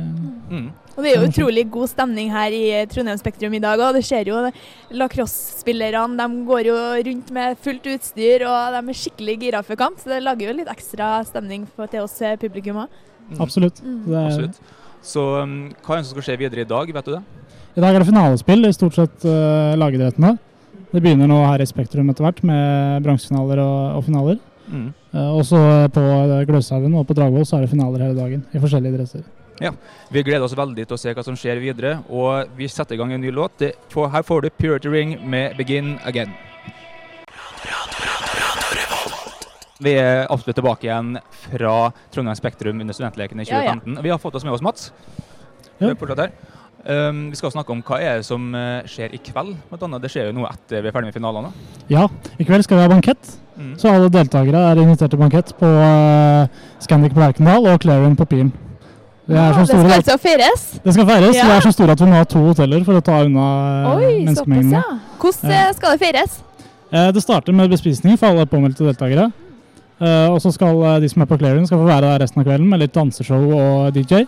Mm. 0.46 0.66
Og 0.96 1.04
Det 1.04 1.10
er 1.10 1.20
jo 1.20 1.28
utrolig 1.28 1.70
god 1.70 1.88
stemning 1.90 2.30
her 2.30 2.54
i 2.54 2.86
Trondheim 2.88 3.18
Spektrum 3.18 3.54
i 3.54 3.58
dag. 3.60 3.80
og 3.80 3.94
Det 3.94 4.04
ser 4.04 4.24
jo 4.24 4.50
lacrosse-spillerne 4.90 6.16
de 6.16 6.46
går 6.46 6.62
jo 6.70 6.76
rundt 7.10 7.30
med 7.30 7.58
fullt 7.58 7.84
utstyr 7.84 8.46
og 8.46 8.72
de 8.72 8.80
er 8.80 8.96
skikkelig 8.96 9.36
gira 9.40 9.62
for 9.62 9.76
kamp. 9.76 9.98
Så 9.98 10.08
det 10.14 10.22
lager 10.22 10.48
jo 10.48 10.56
litt 10.56 10.68
ekstra 10.72 11.24
stemning 11.26 11.66
for, 11.76 11.86
til 11.86 12.00
oss 12.00 12.20
eh, 12.22 12.36
publikum 12.36 12.76
òg. 12.84 12.88
Mm. 13.28 13.40
Absolutt. 13.40 13.82
Mm. 13.82 14.02
Det 14.06 14.16
er, 14.16 14.26
Absolutt. 14.26 14.60
Så 15.06 15.22
um, 15.42 15.56
hva 15.84 15.96
er 15.96 16.00
det 16.00 16.08
som 16.08 16.16
skal 16.16 16.28
skje 16.30 16.40
videre 16.40 16.64
i 16.64 16.68
dag, 16.68 16.92
vet 16.94 17.04
du 17.04 17.12
det? 17.14 17.22
I 17.76 17.84
dag 17.84 17.94
er 17.94 18.00
det 18.00 18.08
finalespill 18.08 18.64
i 18.64 18.72
stort 18.72 18.96
sett 18.96 19.26
uh, 19.28 19.76
lagidrettene. 19.76 20.36
Det 20.92 21.02
begynner 21.02 21.28
nå 21.28 21.42
her 21.44 21.60
i 21.60 21.68
Spektrum 21.68 22.08
etter 22.08 22.24
hvert 22.24 22.40
med 22.46 23.04
bronsefinaler 23.04 23.60
og, 23.60 23.98
og 23.98 24.06
finaler. 24.06 24.38
Mm. 24.66 24.92
Eh, 25.14 25.30
og 25.38 25.44
så 25.46 25.58
på 25.94 26.02
eh, 26.02 26.44
Gløshaugen 26.48 26.94
og 26.98 27.06
på 27.08 27.16
Dragvoll 27.16 27.46
så 27.46 27.58
er 27.58 27.66
det 27.66 27.72
finaler 27.72 28.06
hele 28.06 28.18
dagen 28.18 28.46
i 28.52 28.62
forskjellige 28.62 28.98
dresser. 28.98 29.26
Ja, 29.60 29.70
Vi 30.12 30.22
gleder 30.22 30.44
oss 30.44 30.56
veldig 30.56 30.84
til 30.84 30.96
å 30.96 31.00
se 31.00 31.14
hva 31.16 31.24
som 31.24 31.36
skjer 31.38 31.60
videre, 31.62 31.94
og 32.12 32.50
vi 32.58 32.68
setter 32.68 32.94
i 32.94 32.98
gang 33.00 33.14
en 33.16 33.22
ny 33.24 33.30
låt. 33.32 33.62
Her 33.62 34.22
får 34.26 34.42
du 34.42 34.50
Purity 34.50 34.88
Ring 34.92 35.16
med 35.24 35.56
'Begin 35.56 35.98
Again'. 36.04 36.34
Vi 39.80 39.92
er 39.92 40.26
absolutt 40.32 40.56
tilbake 40.56 40.88
igjen 40.88 41.18
fra 41.30 41.92
Trondheim 42.12 42.36
Spektrum 42.36 42.80
under 42.80 42.94
studentlekene 42.96 43.44
i 43.44 43.48
Ja, 43.50 43.62
ja. 43.62 43.74
2015. 43.76 44.02
Vi 44.02 44.08
har 44.10 44.18
fått 44.18 44.34
oss 44.34 44.44
med 44.44 44.52
oss 44.52 44.62
Mats. 44.62 44.92
Ja. 45.78 45.92
Um, 46.86 47.30
vi 47.32 47.36
skal 47.38 47.50
snakke 47.50 47.72
om 47.74 47.80
hva 47.82 47.96
er 47.98 48.20
det 48.20 48.26
som 48.28 48.44
eh, 48.54 48.84
skjer 48.86 49.14
i 49.16 49.18
kveld. 49.18 49.56
Annet, 49.74 50.02
det 50.04 50.10
skjer 50.12 50.28
jo 50.28 50.36
noe 50.36 50.50
etter 50.52 50.84
vi 50.84 50.90
er 50.90 50.94
ferdig 50.94 51.08
med 51.10 51.16
finalene. 51.16 51.50
Ja, 51.90 52.04
i 52.38 52.46
kveld 52.46 52.62
skal 52.62 52.78
vi 52.78 52.84
ha 52.84 52.90
bankett. 52.92 53.32
Mm. 53.56 53.72
Så 53.80 53.90
alle 53.90 54.10
deltakere 54.12 54.60
er 54.70 54.78
invitert 54.82 55.10
til 55.10 55.18
bankett 55.18 55.50
på 55.58 55.66
uh, 55.66 56.46
Scandic 56.84 57.16
på 57.16 57.22
Lerkendal 57.24 57.66
og 57.72 57.80
Clarion 57.82 58.14
på 58.18 58.28
Pien. 58.30 58.52
Det, 59.26 59.34
er 59.34 59.56
så 59.56 59.64
det 59.64 59.66
skal 59.66 59.92
altså 59.96 60.16
feires. 60.22 60.66
det 60.84 60.92
skal 60.94 61.06
feires. 61.08 61.34
Ja. 61.34 61.46
Vi 61.48 61.54
er 61.56 61.64
så 61.64 61.72
store 61.74 61.96
at 61.96 62.02
vi 62.04 62.06
må 62.06 62.20
ha 62.20 62.28
to 62.30 62.44
hoteller 62.46 62.84
for 62.86 63.00
å 63.00 63.02
ta 63.02 63.16
unna 63.26 63.46
uh, 63.82 63.96
Oi, 63.96 64.12
såpass, 64.36 64.70
ja. 64.70 64.82
Hvordan 65.18 65.50
Ja. 65.50 65.64
eh, 65.64 65.72
skal 65.74 65.96
det 65.96 66.02
feires? 66.04 66.36
Uh, 66.92 67.08
Det 67.16 67.22
starter 67.24 67.52
med 67.52 67.72
bespisning 67.74 68.14
for 68.20 68.30
alle 68.30 68.46
påmeldte 68.46 68.86
deltakere. 68.86 69.32
Uh, 69.98 70.30
Og 70.30 70.38
så 70.44 70.52
skal 70.54 70.78
eh, 70.84 71.00
de 71.02 71.08
som 71.10 71.22
er 71.24 71.26
på 71.26 71.38
Clarion 71.40 71.66
skal 71.66 71.80
få 71.80 71.88
være 71.88 72.06
der 72.12 72.22
resten 72.22 72.42
av 72.42 72.46
kvelden 72.46 72.68
med 72.70 72.84
litt 72.84 72.94
danseshow 72.94 73.48
og 73.56 73.94
DJ. 73.96 74.26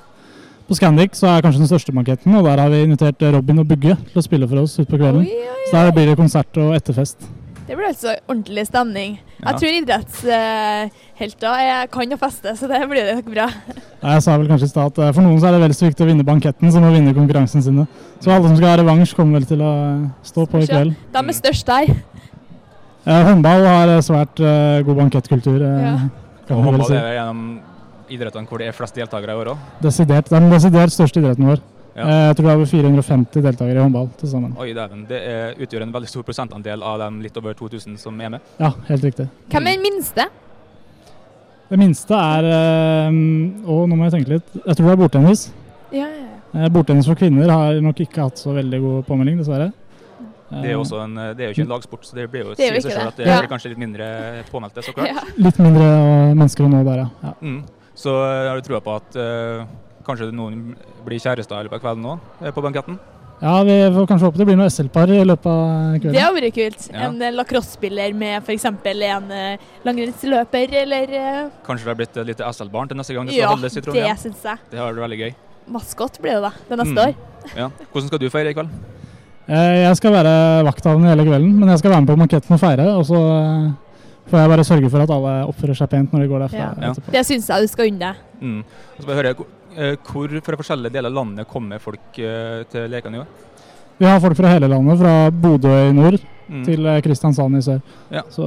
På 0.69 0.77
Scandic 0.77 1.17
så 1.17 1.31
er 1.31 1.45
kanskje 1.45 1.63
den 1.63 1.71
største 1.71 1.93
banketten, 1.97 2.35
og 2.37 2.45
der 2.45 2.61
har 2.61 2.69
vi 2.69 2.83
invitert 2.85 3.23
eh, 3.25 3.33
Robin 3.33 3.63
og 3.63 3.69
Bugge 3.71 3.95
til 4.11 4.21
å 4.21 4.25
spille 4.25 4.49
for 4.51 4.61
oss 4.61 4.75
utpå 4.83 4.99
kvelden. 5.01 5.25
Oi, 5.25 5.39
oi, 5.49 5.69
Så 5.71 5.79
der 5.79 5.95
blir 5.97 6.11
det 6.11 6.17
konsert 6.21 6.61
og 6.61 6.75
etterfest. 6.77 7.25
Det 7.69 7.77
blir 7.77 7.89
altså 7.89 8.15
ordentlig 8.29 8.67
stemning. 8.69 9.19
Ja. 9.39 9.51
Jeg 9.51 9.61
tror 9.61 9.75
idrettshelter 9.79 11.73
uh, 11.73 11.83
kan 11.93 12.13
å 12.17 12.19
feste, 12.21 12.55
så 12.57 12.69
det 12.69 12.81
blir 12.89 13.11
nok 13.17 13.33
bra. 13.33 13.49
Jeg 14.05 14.25
sa 14.25 14.37
vel 14.41 14.49
kanskje 14.49 14.69
i 14.69 14.73
stad 14.75 14.93
at 14.93 15.01
eh, 15.07 15.11
for 15.17 15.25
noen 15.25 15.41
så 15.41 15.49
er 15.49 15.57
det 15.57 15.65
vel 15.65 15.75
så 15.77 15.89
viktig 15.89 16.05
å 16.05 16.09
vinne 16.09 16.25
banketten 16.29 16.73
som 16.73 16.85
å 16.85 16.93
vinne 16.95 17.17
konkurransen 17.17 17.65
sine. 17.65 17.89
Så 18.21 18.33
alle 18.33 18.49
som 18.49 18.57
skal 18.61 18.73
ha 18.75 18.79
revansj, 18.83 19.17
kommer 19.17 19.41
vel 19.41 19.49
til 19.49 19.65
å 19.65 19.73
eh, 19.83 20.07
stå 20.29 20.47
på 20.53 20.63
i 20.65 20.69
kveld. 20.69 20.97
De 21.17 21.25
er 21.25 21.37
størst 21.41 21.69
der. 21.69 21.93
Uh, 23.09 23.23
Håndball 23.25 23.65
har 23.65 23.97
eh, 23.97 24.05
svært 24.05 24.41
uh, 24.45 24.85
god 24.85 25.05
bankettkultur. 25.05 25.61
Uh, 25.65 26.09
Ja. 26.49 26.57
Og 26.57 26.63
håndball 26.65 26.87
si. 26.89 26.97
er 26.97 27.11
gjennom 27.19 27.41
idrettene 28.11 28.47
hvor 28.49 28.59
det 28.63 28.69
er 28.69 28.77
flest 28.77 28.95
deltakere 28.99 29.35
i 29.35 29.41
år 29.43 29.51
òg. 29.55 29.67
Desidert. 29.85 30.29
Det 30.31 30.37
er 30.37 30.41
den 30.45 30.51
desidert 30.53 30.95
største 30.95 31.21
idretten 31.23 31.47
vår. 31.49 31.61
Ja. 31.99 32.03
Eh, 32.05 32.25
Jeg 32.29 32.37
tror 32.39 32.45
det 32.47 32.53
er 32.53 32.59
over 32.61 32.67
450 32.71 33.43
deltakere 33.43 33.79
i 33.81 33.83
håndball 33.83 34.09
til 34.21 34.29
sammen. 34.31 34.53
Oi, 34.59 34.69
dæven. 34.77 35.07
Det 35.09 35.19
er, 35.23 35.55
utgjør 35.59 35.83
en 35.87 35.93
veldig 35.97 36.09
stor 36.13 36.23
prosentandel 36.29 36.83
av 36.83 36.99
de 37.03 37.09
litt 37.25 37.37
over 37.41 37.55
2000 37.59 37.97
som 37.99 38.21
er 38.21 38.29
med. 38.37 38.41
Ja, 38.61 38.73
helt 38.89 39.05
riktig. 39.05 39.29
Hvem 39.51 39.67
er 39.67 39.79
den 39.79 39.83
minste? 39.89 40.29
Det 41.69 41.77
minste 41.79 42.17
er 42.17 42.47
eh, 42.49 43.09
Å, 43.69 43.81
nå 43.89 43.97
må 43.99 44.07
jeg 44.09 44.15
tenke 44.19 44.37
litt. 44.39 44.55
Jeg 44.65 44.77
tror 44.79 44.87
det 44.89 44.95
er 44.95 45.03
bordtennis. 45.03 45.49
Ja, 45.93 46.07
ja, 46.07 46.23
ja. 46.23 46.65
Eh, 46.65 46.69
Bordtennis 46.73 47.05
for 47.09 47.19
kvinner 47.19 47.51
har 47.53 47.77
nok 47.85 47.99
ikke 48.07 48.25
hatt 48.25 48.41
så 48.41 48.55
veldig 48.57 48.81
god 48.81 49.05
påmelding, 49.09 49.37
dessverre. 49.43 49.69
Det 50.49 50.71
er 50.73 50.79
en, 50.81 51.17
det 51.37 51.45
er 51.45 51.51
jo 51.51 51.55
ikke 51.59 51.65
en 51.67 51.73
lagsport, 51.75 52.07
så 52.09 52.15
det 52.17 52.25
blir 52.33 52.41
jo, 52.47 52.55
Det 52.57 52.65
er 52.71 52.79
jo 52.81 52.89
at 52.89 53.17
det. 53.19 53.25
det 53.27 53.27
Ja. 53.29 53.41
blir 53.43 53.51
kanskje 53.51 53.69
litt 53.69 53.79
mindre 53.83 54.07
påmeldte, 54.49 54.81
så 54.81 54.95
klart. 54.97 55.11
Ja. 55.13 55.21
Litt 55.37 55.59
mindre 55.61 55.89
mennesker 56.33 56.65
å 56.65 56.71
nå 56.73 56.81
der, 56.87 57.03
ja. 57.03 57.09
ja. 57.23 57.33
Mm. 57.43 57.59
Så 57.99 58.13
jeg 58.15 58.49
har 58.53 58.61
du 58.61 58.67
trua 58.69 58.81
på 58.85 58.95
at 58.95 59.17
eh, 59.19 59.63
kanskje 60.07 60.31
noen 60.33 60.61
blir 61.07 61.19
kjærester 61.23 61.59
i 61.59 61.67
løpet 61.67 61.81
av 61.81 61.87
kvelden 61.87 62.05
nå, 62.07 62.19
eh, 62.45 62.53
på 62.55 62.63
banketten? 62.63 62.99
Ja, 63.39 63.57
vi 63.63 63.75
får 63.95 64.07
kanskje 64.11 64.27
håpe 64.27 64.39
det 64.41 64.47
blir 64.49 64.57
noe 64.59 64.67
SL-par 64.71 65.11
i 65.15 65.19
løpet 65.27 65.47
av 65.47 65.99
kvelden. 66.01 66.15
Det 66.15 66.23
hadde 66.23 66.25
har 66.27 66.37
vært 66.41 66.57
kult. 66.57 66.87
Ja. 66.91 67.05
En 67.07 67.21
eh, 67.23 67.35
lacrosse-spiller 67.37 68.15
med 68.19 68.41
f.eks. 68.43 68.65
en 68.71 69.31
eh, 69.35 69.67
langrennsløper, 69.87 70.75
eller 70.83 71.13
eh, 71.21 71.41
Kanskje 71.67 71.87
det 71.87 71.93
har 71.93 71.99
blitt 72.01 72.19
et 72.23 72.31
lite 72.33 72.49
SL-barn 72.55 72.91
til 72.91 72.99
neste 72.99 73.15
gang 73.15 73.27
det 73.31 73.35
skal 73.37 73.45
Ja, 73.45 73.53
holdes 73.55 73.77
i 73.77 73.81
det 73.81 73.85
Trondheim? 73.87 74.17
syns 74.25 74.43
jeg. 74.51 74.59
Det 74.73 74.79
har 74.83 74.91
vært 74.93 75.05
veldig 75.07 75.21
gøy. 75.23 75.35
Maskot 75.79 76.19
blir 76.23 76.39
det 76.39 76.43
da, 76.49 76.53
det 76.71 76.79
neste 76.83 76.95
Mm. 76.95 77.03
år. 77.05 77.15
Ja. 77.59 77.69
Hvordan 77.93 78.09
skal 78.11 78.19
du 78.23 78.29
feire 78.31 78.51
i 78.51 78.55
kveld? 78.59 78.71
Eh, 79.49 79.77
Jeg 79.87 79.97
skal 79.97 80.13
være 80.13 80.33
vakthavende 80.67 81.09
hele 81.15 81.25
kvelden, 81.31 81.55
men 81.61 81.69
jeg 81.71 81.79
skal 81.79 81.91
være 81.95 82.01
med 82.05 82.11
på 82.11 82.19
banketten 82.19 82.53
og 82.55 82.61
feire. 82.61 82.87
Og 82.99 83.05
så 83.07 83.21
eh, 83.23 83.71
får 84.31 84.39
jeg 84.43 84.53
bare 84.53 84.65
sørge 84.69 84.91
for 84.93 85.05
at 85.05 85.11
alle 85.17 85.35
oppfører 85.51 85.77
seg 85.81 85.91
pent 85.91 86.13
når 86.15 86.25
de 86.25 86.29
går 86.33 86.45
derfra 86.47 86.71
Ja. 86.81 86.93
Det 87.13 87.25
syns 87.27 87.49
jeg 87.49 87.67
du 87.67 87.69
skal 87.73 87.91
unne 87.93 87.99
deg. 87.99 88.25
Mm. 88.41 88.59
Og 88.97 89.03
så 89.03 89.07
bare 89.11 89.21
høre, 89.23 89.35
eh, 89.77 89.97
Hvor 90.07 90.41
fra 90.47 90.57
forskjellige 90.63 90.93
deler 90.93 91.09
av 91.11 91.15
landet 91.21 91.49
kommer 91.49 91.79
folk 91.83 92.19
eh, 92.19 92.65
til 92.71 92.89
lekene 92.91 93.17
i 93.17 93.21
år? 93.21 93.27
Vi 93.99 94.07
har 94.07 94.21
folk 94.23 94.37
fra 94.39 94.49
hele 94.53 94.69
landet, 94.71 94.99
fra 94.99 95.31
Bodø 95.31 95.77
i 95.89 95.93
nord 95.93 96.21
Mm. 96.49 96.63
til 96.65 96.87
eh, 96.87 97.01
Kristiansand 97.05 97.59
i 97.59 97.61
sør. 97.61 97.81
Ja. 98.11 98.23
Så 98.33 98.41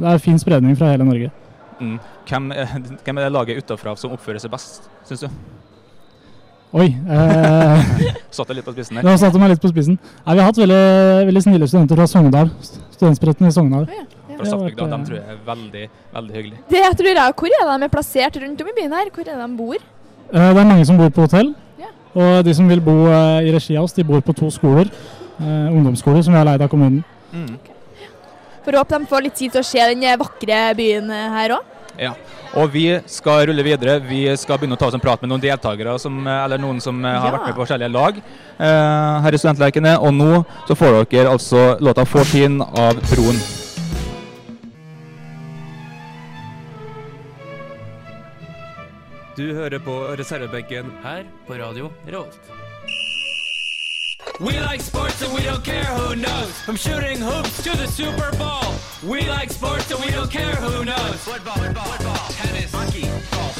det 0.00 0.06
er 0.06 0.18
fin 0.22 0.38
spredning 0.38 0.76
fra 0.78 0.92
hele 0.92 1.02
Norge. 1.04 1.32
Mm. 1.80 1.96
Hvem, 2.28 2.52
er, 2.52 2.68
hvem 3.04 3.18
er 3.18 3.24
det 3.26 3.32
laget 3.32 3.58
utafra 3.64 3.96
som 3.98 4.12
oppfører 4.14 4.38
seg 4.38 4.52
best, 4.52 4.86
syns 5.08 5.24
du? 5.24 5.28
Oi. 6.78 6.86
Eh, 7.10 7.90
Satt 8.30 8.46
det 8.52 8.60
litt 8.60 8.68
på 8.68 8.74
spissen 8.76 9.00
der. 9.00 9.08
Ja, 9.08 9.16
satte 9.18 9.40
meg 9.42 9.50
litt 9.50 9.62
på 9.64 9.70
spissen. 9.72 9.96
Nei, 9.98 10.36
vi 10.36 10.38
har 10.44 10.46
hatt 10.52 10.60
veldig, 10.62 10.78
veldig 11.26 11.42
snille 11.42 11.66
studenter 11.66 11.98
fra 11.98 12.06
Sogndal. 12.06 12.52
Studentspretten 12.94 13.48
i 13.48 13.52
Sogndal. 13.56 13.88
Ja. 13.90 14.04
Fra 14.40 14.50
Stadbygda. 14.50 14.88
De 14.90 15.00
tror 15.08 15.16
jeg 15.20 15.24
er 15.34 15.40
veldig, 15.46 15.84
veldig 16.16 16.34
hyggelige. 16.38 16.62
Det 16.70 16.82
jeg 16.82 16.96
tror 17.00 17.10
jeg, 17.14 17.34
Hvor 17.40 17.56
er 17.60 17.70
de 17.78 17.84
er 17.88 17.94
plassert 17.94 18.36
rundt 18.42 18.60
om 18.64 18.68
i 18.72 18.76
byen 18.80 18.92
her? 18.98 19.10
Hvor 19.14 19.24
er 19.26 19.32
det 19.36 19.46
de 19.46 19.56
bor? 19.56 19.80
Eh, 20.32 20.50
det 20.54 20.60
er 20.62 20.70
mange 20.72 20.86
som 20.86 20.98
bor 21.00 21.08
på 21.10 21.26
hotell. 21.26 21.54
Ja. 21.78 21.90
Og 22.14 22.44
de 22.44 22.54
som 22.54 22.68
vil 22.68 22.80
bo 22.80 22.96
eh, 23.10 23.48
i 23.48 23.54
regi 23.54 23.76
av 23.76 23.84
oss, 23.88 23.92
de 23.96 24.04
bor 24.04 24.20
på 24.20 24.34
to 24.36 24.50
skoler. 24.50 24.90
Eh, 25.40 25.68
ungdomsskoler 25.72 26.22
som 26.22 26.34
vi 26.34 26.38
har 26.38 26.46
leid 26.46 26.62
av 26.62 26.68
kommunen. 26.72 27.04
Mm. 27.32 27.58
For 28.64 28.76
å 28.76 28.82
håpe 28.82 28.98
de 28.98 29.06
får 29.08 29.22
litt 29.24 29.34
tid 29.38 29.52
til 29.54 29.62
å 29.62 29.66
se 29.66 29.78
den 29.94 30.04
vakre 30.20 30.74
byen 30.76 31.08
her 31.10 31.56
òg. 31.56 31.76
Ja. 32.00 32.12
Og 32.58 32.72
vi 32.72 32.84
skal 33.06 33.46
rulle 33.46 33.62
videre. 33.62 34.00
Vi 34.02 34.24
skal 34.36 34.58
begynne 34.58 34.74
å 34.74 34.80
ta 34.80 34.88
oss 34.88 34.96
en 34.96 35.02
prat 35.02 35.20
med 35.22 35.30
noen 35.30 35.42
deltakere, 35.42 35.94
som, 36.02 36.18
eller 36.26 36.58
noen 36.58 36.80
som 36.82 37.02
har 37.04 37.14
Ja. 37.14 37.30
vært 37.36 37.46
med 37.46 37.54
på 37.54 37.64
forskjellige 37.64 37.92
lag 37.92 38.16
eh, 38.58 39.20
her 39.22 39.32
i 39.32 39.38
Studentleikene. 39.38 39.96
Og 40.00 40.12
nå 40.14 40.44
så 40.66 40.74
får 40.74 41.04
dere 41.10 41.30
altså 41.30 41.78
låta 41.80 42.04
'Fortin' 42.04 42.60
av 42.62 42.94
Broen. 43.10 43.59
Du 49.36 49.54
hører 49.54 49.78
på 49.78 49.92
reservebenken 50.18 50.90
Her 51.02 51.24
på 51.46 51.54
radio 51.54 51.90
Revolt. 52.06 52.40
We 54.40 54.52
like 54.58 54.80
sports 54.80 55.22
and 55.22 55.32
we 55.34 55.40
don't 55.42 55.62
care 55.64 55.84
who 55.84 56.14
knows. 56.14 56.52
From 56.64 56.76
shooting 56.76 57.18
hoops 57.20 57.62
to 57.62 57.76
the 57.76 57.86
Super 57.86 58.30
Bowl. 58.38 58.72
We 59.02 59.20
like 59.28 59.50
sports 59.52 59.90
and 59.90 60.00
we 60.00 60.10
don't 60.10 60.30
care 60.30 60.56
who 60.56 60.84
knows. 60.84 61.16
Football, 61.24 61.58
football, 61.62 61.84
football 61.84 62.28
tennis, 62.40 62.72
hockey, 62.72 63.06
golf. 63.30 63.59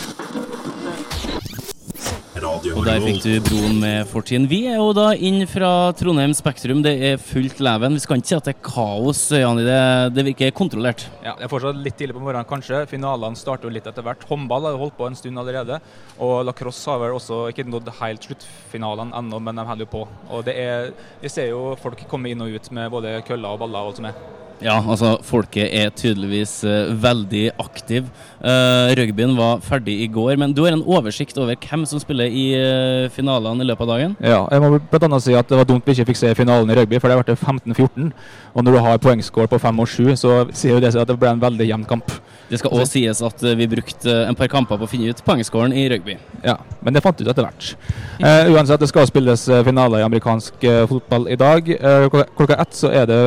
Og 2.40 2.84
der 2.86 3.02
fikk 3.04 3.18
du 3.20 3.32
Broen 3.44 3.74
med 3.82 4.08
fortiden. 4.08 4.46
Vi 4.48 4.62
er 4.70 4.78
jo 4.78 4.94
da 4.96 5.10
inn 5.12 5.42
fra 5.50 5.90
Trondheim 5.96 6.32
Spektrum. 6.36 6.80
Det 6.84 6.94
er 7.10 7.20
fullt 7.20 7.60
leven. 7.60 7.98
Vi 7.98 8.00
skal 8.00 8.20
ikke 8.20 8.30
si 8.30 8.36
at 8.38 8.48
det 8.48 8.54
er 8.54 8.62
kaos, 8.64 9.20
Jani. 9.34 9.66
Det, 9.66 9.80
det 10.16 10.24
virker 10.30 10.54
kontrollert. 10.56 11.04
Ja, 11.20 11.34
Det 11.36 11.44
er 11.44 11.52
fortsatt 11.52 11.82
litt 11.84 11.98
tidlig 12.00 12.16
på 12.16 12.24
morgenen, 12.24 12.48
kanskje. 12.48 12.86
Finalene 12.88 13.36
starter 13.36 13.68
jo 13.68 13.74
litt 13.74 13.88
etter 13.90 14.06
hvert. 14.06 14.24
Håndball 14.30 14.70
har 14.70 14.80
holdt 14.80 14.96
på 14.96 15.10
en 15.10 15.18
stund 15.18 15.42
allerede. 15.42 15.82
Og 16.16 16.40
lacrosse 16.48 16.88
har 16.88 17.02
vel 17.04 17.18
også 17.18 17.42
ikke 17.52 17.68
nådd 17.68 17.92
helt 18.00 18.30
sluttfinalene 18.30 19.16
ennå, 19.20 19.42
men 19.44 19.60
de 19.60 19.68
holder 19.68 19.84
jo 19.84 19.92
på. 19.98 20.04
Og 20.30 20.44
det 20.48 20.56
er, 20.64 20.92
Vi 21.20 21.28
ser 21.28 21.52
jo 21.52 21.74
folk 21.80 22.06
komme 22.08 22.32
inn 22.32 22.40
og 22.40 22.56
ut 22.56 22.72
med 22.72 22.88
både 22.90 23.18
køller 23.28 23.52
og 23.52 23.66
baller 23.66 23.84
og 23.84 23.92
alt 23.92 24.00
som 24.00 24.08
er. 24.08 24.22
Ja, 24.60 24.74
altså 24.76 25.14
folket 25.24 25.72
er 25.72 25.88
tydeligvis 25.96 26.58
uh, 26.68 26.92
veldig 27.00 27.46
aktiv. 27.62 28.10
Uh, 28.40 28.92
rugbyen 28.96 29.32
var 29.36 29.62
ferdig 29.64 29.94
i 30.04 30.08
går, 30.12 30.34
men 30.40 30.52
du 30.56 30.62
har 30.66 30.74
en 30.76 30.84
oversikt 30.84 31.38
over 31.40 31.56
hvem 31.56 31.86
som 31.88 32.00
spiller 32.00 32.28
i 32.28 32.44
uh, 32.60 33.08
finalene 33.12 33.64
i 33.64 33.68
løpet 33.68 33.86
av 33.86 33.92
dagen? 33.94 34.16
Ja, 34.20 34.42
jeg 34.52 34.60
må 34.60 34.74
blant 34.76 35.06
annet 35.08 35.24
si 35.24 35.36
at 35.36 35.48
det 35.48 35.56
var 35.62 35.68
dumt 35.68 35.88
vi 35.88 35.96
ikke 35.96 36.10
fikk 36.12 36.20
se 36.20 36.34
finalen 36.36 36.68
i 36.72 36.76
rugby, 36.76 37.00
for 37.00 37.08
det 37.08 37.16
ble 37.22 37.36
15-14. 37.36 38.10
Og 38.52 38.66
når 38.66 38.76
du 38.76 38.80
har 38.84 39.00
poengscore 39.00 39.48
på 39.48 39.60
5 39.62 39.80
og 39.80 39.88
7, 39.94 40.02
så 40.20 40.34
sier 40.52 40.76
jo 40.76 40.82
det 40.84 40.92
seg 40.92 41.06
at 41.06 41.12
det 41.12 41.16
ble 41.22 41.32
en 41.32 41.40
veldig 41.40 41.70
jevn 41.70 41.88
kamp. 41.88 42.12
Det 42.50 42.60
skal 42.60 42.74
òg 42.74 42.88
sies 42.90 43.20
at 43.24 43.44
vi 43.56 43.68
brukte 43.70 44.12
en 44.26 44.36
par 44.36 44.50
kamper 44.50 44.76
på 44.76 44.88
å 44.88 44.90
finne 44.90 45.12
ut 45.12 45.24
poengscoren 45.24 45.72
i 45.72 45.86
rugby. 45.92 46.18
Ja, 46.44 46.58
men 46.84 46.96
det 46.96 47.04
fant 47.04 47.16
vi 47.16 47.24
ut 47.24 47.32
etter 47.32 47.46
hvert. 47.46 47.72
Uh, 48.20 48.52
uansett, 48.52 48.82
det 48.82 48.90
skal 48.90 49.08
spilles 49.08 49.46
finale 49.64 50.02
i 50.02 50.04
amerikansk 50.04 50.68
fotball 50.90 51.30
i 51.32 51.38
dag. 51.40 51.72
Klokka, 52.10 52.58
ett 52.58 52.76
så 52.76 52.92
er 52.92 53.08
det 53.08 53.20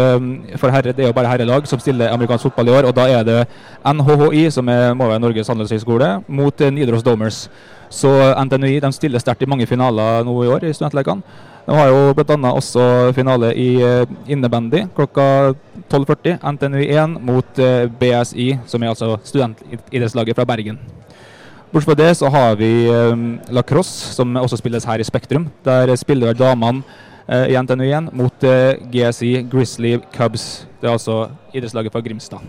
for 0.61 0.73
herre, 0.73 0.93
det 0.93 1.07
er 1.07 1.09
jo 1.09 1.17
bare 1.17 1.22
herrelag 1.29 1.67
som 1.69 1.79
stiller 1.81 2.11
amerikansk 2.13 2.49
fotball 2.49 2.69
i 2.69 2.73
år, 2.77 2.87
og 2.89 2.95
da 2.97 3.07
er 3.11 3.23
det 3.27 3.39
NHHI, 3.85 4.47
som 4.51 4.69
er, 4.71 4.93
må 4.97 5.07
være 5.09 5.21
Norges 5.23 5.49
handelshøyskole, 5.51 6.09
mot 6.27 6.61
eh, 6.61 6.71
Nidaros 6.73 7.05
Domers. 7.05 7.47
Så 7.93 8.09
NTNUI 8.41 8.79
de 8.81 8.89
stiller 8.95 9.21
sterkt 9.21 9.43
i 9.45 9.49
mange 9.49 9.67
finaler 9.69 10.23
nå 10.25 10.33
i 10.43 10.49
år 10.49 10.65
i 10.65 10.73
studentlekene. 10.73 11.21
De 11.63 11.75
har 11.77 11.91
jo 11.91 12.15
bl.a. 12.17 12.37
også 12.49 13.13
finale 13.15 13.53
i 13.55 13.69
eh, 13.85 14.09
innebandy 14.27 14.83
klokka 14.97 15.53
12.40. 15.91 16.41
NTNUI 16.55 16.89
1 16.89 17.15
mot 17.29 17.61
eh, 17.61 17.85
BSI, 18.01 18.49
som 18.67 18.83
er 18.83 18.91
altså 18.95 19.15
studentidrettslaget 19.23 20.39
fra 20.39 20.47
Bergen. 20.49 20.81
Bortsett 21.73 21.89
fra 21.89 21.97
det 21.97 22.11
så 22.19 22.29
har 22.29 22.59
vi 22.59 22.69
lacrosse, 23.49 24.11
som 24.13 24.35
også 24.37 24.59
spilles 24.59 24.85
her 24.85 25.01
i 25.01 25.07
Spektrum. 25.07 25.47
Der 25.65 25.89
spiller 25.97 26.35
damene 26.37 26.83
i 27.27 27.55
NTNU1 27.55 28.11
mot 28.19 28.43
eh, 28.47 28.75
GSI 28.91 29.33
Grizzly 29.51 29.97
Cubs. 30.15 30.67
Det 30.81 30.89
er 30.89 30.95
altså 30.97 31.17
idrettslaget 31.53 31.93
fra 31.93 32.01
Grimstad. 32.03 32.43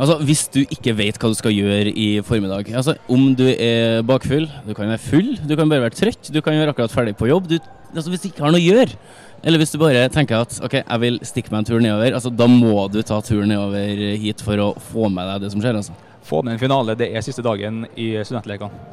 Altså, 0.00 0.16
Hvis 0.24 0.46
du 0.48 0.60
ikke 0.62 0.94
vet 0.96 1.18
hva 1.20 1.28
du 1.28 1.36
skal 1.36 1.52
gjøre 1.52 1.90
i 1.92 2.20
formiddag 2.24 2.70
altså, 2.72 2.94
Om 3.10 3.34
du 3.36 3.44
er 3.50 4.00
bakfull, 4.06 4.46
du 4.64 4.72
kan 4.76 4.88
være 4.88 5.02
full, 5.02 5.34
du 5.48 5.56
kan 5.56 5.68
bare 5.68 5.84
være 5.84 5.96
trøtt, 5.98 6.30
du 6.32 6.40
kan 6.40 6.56
være 6.56 6.72
akkurat 6.72 6.92
ferdig 6.92 7.16
på 7.16 7.28
jobb. 7.28 7.50
Du, 7.50 7.58
altså, 7.94 8.08
hvis 8.12 8.22
du 8.22 8.30
ikke 8.30 8.46
har 8.46 8.54
noe 8.54 8.62
å 8.62 8.64
gjøre, 8.64 8.96
eller 9.44 9.60
hvis 9.60 9.72
du 9.74 9.80
bare 9.80 10.06
tenker 10.12 10.40
at 10.44 10.56
ok, 10.64 10.78
jeg 10.80 11.02
vil 11.04 11.20
stikke 11.24 11.52
meg 11.52 11.62
en 11.62 11.68
tur 11.68 11.80
nedover, 11.80 12.16
altså, 12.16 12.32
da 12.32 12.48
må 12.48 12.86
du 12.92 13.00
ta 13.02 13.20
turen 13.24 13.52
nedover 13.52 14.04
hit 14.20 14.44
for 14.44 14.60
å 14.60 14.70
få 14.92 15.08
med 15.12 15.28
deg 15.34 15.44
det 15.44 15.52
som 15.52 15.64
skjer. 15.64 15.80
altså. 15.80 15.96
Få 16.30 16.42
med 16.44 16.54
en 16.54 16.62
finale, 16.62 16.96
det 16.96 17.10
er 17.12 17.24
siste 17.24 17.44
dagen 17.44 17.86
i 17.96 18.12
studentlekene. 18.24 18.88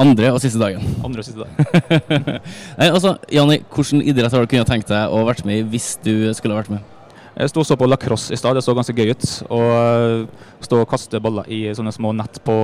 Andre 0.00 0.30
og 0.32 0.40
siste 0.40 0.60
dagen. 0.60 0.80
Andre 1.04 1.20
og 1.20 1.26
siste 1.26 1.44
dagen. 1.44 2.40
Nei, 2.78 2.88
altså, 2.88 3.16
Janni, 3.32 3.60
Hvilken 3.74 4.02
idrett 4.02 4.32
har 4.32 4.44
du 4.44 4.50
kunnet 4.50 4.70
tenkt 4.70 4.88
deg 4.92 5.12
å 5.12 5.24
vært 5.28 5.44
med 5.48 5.60
i 5.60 5.68
hvis 5.74 5.94
du 6.04 6.32
skulle 6.36 6.56
vært 6.56 6.72
med? 6.72 6.88
Jeg 7.32 7.48
sto 7.48 7.62
og 7.62 7.66
så 7.68 7.78
på 7.80 7.88
lacrosse 7.88 8.34
i 8.34 8.36
stad, 8.36 8.58
det 8.58 8.64
så 8.64 8.74
ganske 8.76 8.92
gøy 8.92 9.14
ut. 9.14 9.24
Å 9.48 9.60
eh, 9.72 10.42
stå 10.64 10.82
og 10.82 10.90
kaste 10.90 11.20
baller 11.24 11.48
i 11.48 11.62
sånne 11.76 11.92
små 11.94 12.12
nett 12.16 12.36
på, 12.44 12.56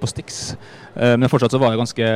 på 0.00 0.08
sticks. 0.08 0.38
Eh, 0.96 1.16
Men 1.20 1.28
fortsatt 1.32 1.52
så 1.52 1.60
var 1.60 1.74
det 1.74 1.82
ganske, 1.82 2.08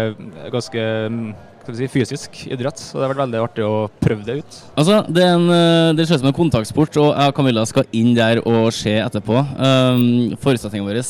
ganske 0.54 0.86
mm, 1.12 1.26
skal 1.62 1.74
vi 1.74 1.82
si, 1.82 1.90
fysisk 1.92 2.38
idrett, 2.48 2.80
så 2.80 2.96
det 2.96 3.04
har 3.04 3.12
vært 3.12 3.24
veldig 3.26 3.42
artig 3.44 3.66
å 3.66 3.74
prøve 4.00 4.24
det 4.24 4.38
ut. 4.40 4.60
Altså, 4.80 5.02
Det 5.04 5.20
er 5.26 5.34
en, 5.36 5.50
eh, 5.52 5.90
det 5.98 6.08
ser 6.08 6.16
ut 6.16 6.24
som 6.24 6.30
en 6.32 6.38
kontaktsport, 6.40 6.96
og 6.96 7.10
jeg 7.12 7.34
og 7.34 7.36
Camilla 7.36 7.66
skal 7.68 7.84
inn 7.92 8.14
der 8.16 8.40
og 8.40 8.70
se 8.72 8.96
etterpå. 9.04 9.44
Um, 9.60 10.06
Forutsetningene 10.40 10.88
våre 10.88 11.04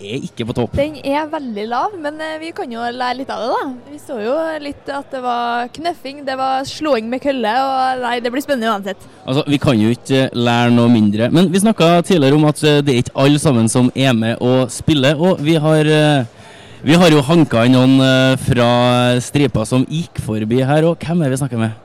er 0.00 0.24
ikke 0.26 0.46
på 0.48 0.54
topp. 0.56 0.74
Den 0.78 0.96
er 1.04 1.28
veldig 1.30 1.64
lav, 1.70 1.94
men 2.00 2.18
eh, 2.24 2.38
vi 2.42 2.50
kan 2.56 2.72
jo 2.72 2.80
lære 2.82 3.20
litt 3.20 3.30
av 3.32 3.42
det, 3.44 3.50
da. 3.52 3.92
Vi 3.92 4.00
så 4.02 4.16
jo 4.22 4.34
litt 4.64 4.88
at 4.90 5.12
det 5.12 5.20
var 5.24 5.70
knøffing, 5.76 6.24
det 6.26 6.36
var 6.40 6.64
slåing 6.68 7.08
med 7.12 7.22
kølle, 7.24 7.52
og 7.66 8.02
nei, 8.04 8.16
det 8.24 8.32
blir 8.32 8.44
spennende 8.44 8.72
uansett. 8.72 9.06
Altså, 9.24 9.44
Vi 9.50 9.60
kan 9.62 9.78
jo 9.80 9.92
ikke 9.94 10.26
lære 10.34 10.74
noe 10.74 10.90
mindre. 10.92 11.30
Men 11.34 11.50
vi 11.52 11.62
snakka 11.62 12.00
tidligere 12.08 12.38
om 12.38 12.48
at 12.50 12.62
eh, 12.64 12.80
det 12.84 12.94
er 12.94 13.02
ikke 13.04 13.16
alle 13.24 13.42
sammen 13.42 13.70
som 13.72 13.92
er 13.94 14.16
med 14.16 14.40
og 14.40 14.70
spiller. 14.72 15.20
Og 15.20 15.40
vi 15.44 15.56
har, 15.60 15.86
eh, 15.86 16.24
vi 16.82 16.98
har 16.98 17.12
jo 17.12 17.24
hanka 17.26 17.66
inn 17.68 17.76
noen 17.76 17.96
eh, 18.04 18.36
fra 18.48 18.70
stripa 19.22 19.66
som 19.68 19.86
gikk 19.86 20.22
forbi 20.24 20.62
her. 20.64 20.88
Og 20.88 20.98
hvem 20.98 21.26
er 21.26 21.34
vi 21.34 21.40
snakker 21.42 21.60
med? 21.60 21.76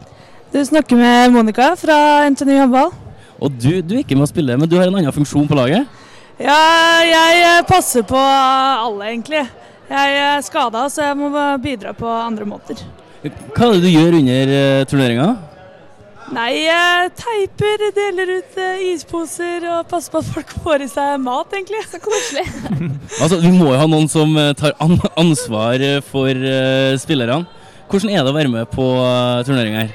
Du 0.54 0.62
snakker 0.64 0.96
med 0.96 1.34
Monica 1.36 1.74
fra 1.76 1.98
NTNU 2.32 2.56
håndball. 2.62 2.94
Og 3.44 3.52
du, 3.60 3.82
du 3.84 3.98
er 3.98 4.06
ikke 4.06 4.16
med 4.16 4.30
å 4.30 4.32
spille, 4.32 4.56
men 4.56 4.70
du 4.72 4.78
har 4.80 4.88
en 4.88 4.96
annen 4.96 5.12
funksjon 5.12 5.50
på 5.50 5.58
laget? 5.58 5.90
Ja, 6.42 6.60
jeg 7.08 7.42
eh, 7.46 7.64
passer 7.70 8.04
på 8.08 8.20
alle, 8.20 9.12
egentlig. 9.14 9.46
Jeg 9.90 10.22
er 10.22 10.46
skada, 10.46 10.88
så 10.90 11.10
jeg 11.12 11.18
må 11.20 11.32
bidra 11.62 11.94
på 11.96 12.10
andre 12.10 12.48
måter. 12.50 12.80
Hva 13.24 13.70
er 13.70 13.78
det 13.78 13.84
du 13.86 13.92
gjør 13.94 14.18
under 14.20 14.52
uh, 14.56 14.86
turneringa? 14.90 15.30
Nei, 16.34 16.66
jeg 16.66 17.10
teiper, 17.20 17.84
deler 17.94 18.32
ut 18.40 18.56
eh, 18.58 18.86
isposer 18.96 19.66
og 19.70 19.86
passer 19.92 20.10
på 20.10 20.22
at 20.24 20.30
folk 20.34 20.54
får 20.64 20.86
i 20.86 20.88
seg 20.90 21.20
mat, 21.22 21.54
egentlig. 21.54 21.84
Så 21.92 22.02
koselig. 22.02 22.46
Altså, 23.22 23.38
Du 23.38 23.52
må 23.54 23.70
jo 23.70 23.78
ha 23.78 23.86
noen 23.86 24.10
som 24.10 24.34
eh, 24.42 24.56
tar 24.58 24.74
an 24.82 24.98
ansvar 25.22 25.78
eh, 25.86 26.00
for 26.02 26.34
eh, 26.34 26.98
spillerne. 26.98 27.46
Hvordan 27.92 28.16
er 28.16 28.26
det 28.26 28.34
å 28.34 28.36
være 28.36 28.50
med 28.50 28.72
på 28.74 28.88
uh, 28.98 29.44
turnering 29.46 29.78
her? 29.78 29.92